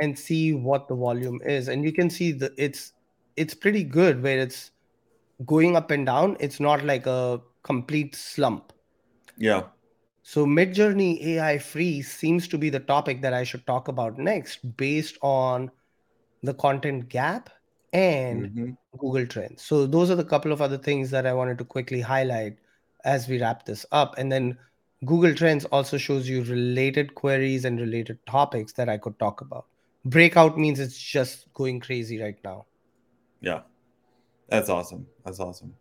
and 0.00 0.16
see 0.16 0.52
what 0.52 0.86
the 0.86 0.94
volume 0.94 1.40
is. 1.44 1.66
And 1.66 1.82
you 1.82 1.92
can 1.92 2.08
see 2.08 2.30
that 2.38 2.52
it's 2.56 2.92
it's 3.36 3.52
pretty 3.52 3.82
good 3.82 4.22
where 4.22 4.38
it's 4.38 4.70
going 5.44 5.74
up 5.74 5.90
and 5.90 6.06
down. 6.06 6.36
It's 6.38 6.60
not 6.60 6.84
like 6.84 7.06
a 7.06 7.40
complete 7.64 8.14
slump. 8.14 8.72
Yeah. 9.36 9.62
So 10.22 10.46
Midjourney 10.46 11.20
AI 11.34 11.58
free 11.58 12.00
seems 12.00 12.46
to 12.46 12.58
be 12.58 12.70
the 12.70 12.78
topic 12.94 13.22
that 13.22 13.34
I 13.34 13.42
should 13.42 13.66
talk 13.66 13.88
about 13.88 14.18
next 14.18 14.76
based 14.76 15.18
on 15.20 15.72
the 16.42 16.54
content 16.54 17.08
gap 17.08 17.50
and 17.92 18.48
hmm 18.48 18.70
Google 18.96 19.26
Trends. 19.26 19.62
So 19.62 19.86
those 19.86 20.10
are 20.10 20.16
the 20.16 20.24
couple 20.24 20.50
of 20.50 20.60
other 20.62 20.78
things 20.78 21.10
that 21.10 21.26
I 21.26 21.32
wanted 21.32 21.58
to 21.58 21.64
quickly 21.64 22.00
highlight 22.00 22.58
as 23.04 23.28
we 23.28 23.40
wrap 23.40 23.64
this 23.64 23.86
up. 23.92 24.14
And 24.18 24.32
then 24.32 24.58
Google 25.04 25.34
Trends 25.34 25.64
also 25.66 25.98
shows 25.98 26.28
you 26.28 26.42
related 26.44 27.14
queries 27.14 27.64
and 27.64 27.78
related 27.78 28.18
topics 28.26 28.72
that 28.72 28.88
I 28.88 28.98
could 28.98 29.18
talk 29.18 29.40
about. 29.40 29.66
Breakout 30.04 30.58
means 30.58 30.80
it's 30.80 30.98
just 30.98 31.52
going 31.54 31.80
crazy 31.80 32.20
right 32.20 32.38
now. 32.42 32.66
Yeah. 33.40 33.60
That's 34.48 34.68
awesome. 34.68 35.06
That's 35.24 35.40
awesome. 35.40 35.74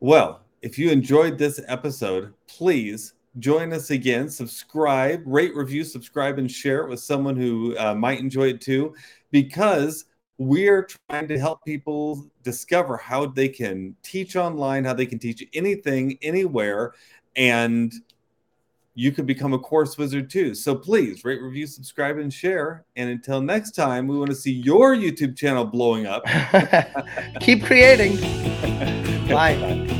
Well, 0.00 0.42
if 0.62 0.78
you 0.78 0.90
enjoyed 0.90 1.38
this 1.38 1.60
episode, 1.68 2.34
please 2.46 3.14
join 3.38 3.72
us 3.72 3.90
again. 3.90 4.28
Subscribe, 4.28 5.22
rate, 5.24 5.54
review, 5.54 5.84
subscribe, 5.84 6.38
and 6.38 6.50
share 6.50 6.80
it 6.84 6.88
with 6.88 7.00
someone 7.00 7.36
who 7.36 7.76
uh, 7.78 7.94
might 7.94 8.18
enjoy 8.18 8.48
it 8.48 8.60
too, 8.60 8.94
because 9.30 10.06
we're 10.38 10.88
trying 11.08 11.28
to 11.28 11.38
help 11.38 11.64
people 11.64 12.26
discover 12.42 12.96
how 12.96 13.26
they 13.26 13.48
can 13.48 13.94
teach 14.02 14.36
online, 14.36 14.84
how 14.84 14.94
they 14.94 15.06
can 15.06 15.18
teach 15.18 15.46
anything, 15.52 16.18
anywhere, 16.22 16.94
and 17.36 17.92
you 18.94 19.12
can 19.12 19.24
become 19.24 19.52
a 19.52 19.58
course 19.58 19.96
wizard 19.96 20.30
too. 20.30 20.54
So 20.54 20.74
please 20.74 21.24
rate, 21.24 21.40
review, 21.40 21.66
subscribe, 21.66 22.18
and 22.18 22.32
share. 22.32 22.84
And 22.96 23.10
until 23.10 23.40
next 23.40 23.72
time, 23.72 24.06
we 24.06 24.18
want 24.18 24.30
to 24.30 24.36
see 24.36 24.52
your 24.52 24.96
YouTube 24.96 25.36
channel 25.36 25.64
blowing 25.64 26.06
up. 26.06 26.24
Keep 27.40 27.64
creating. 27.64 28.16
Bye. 29.28 29.99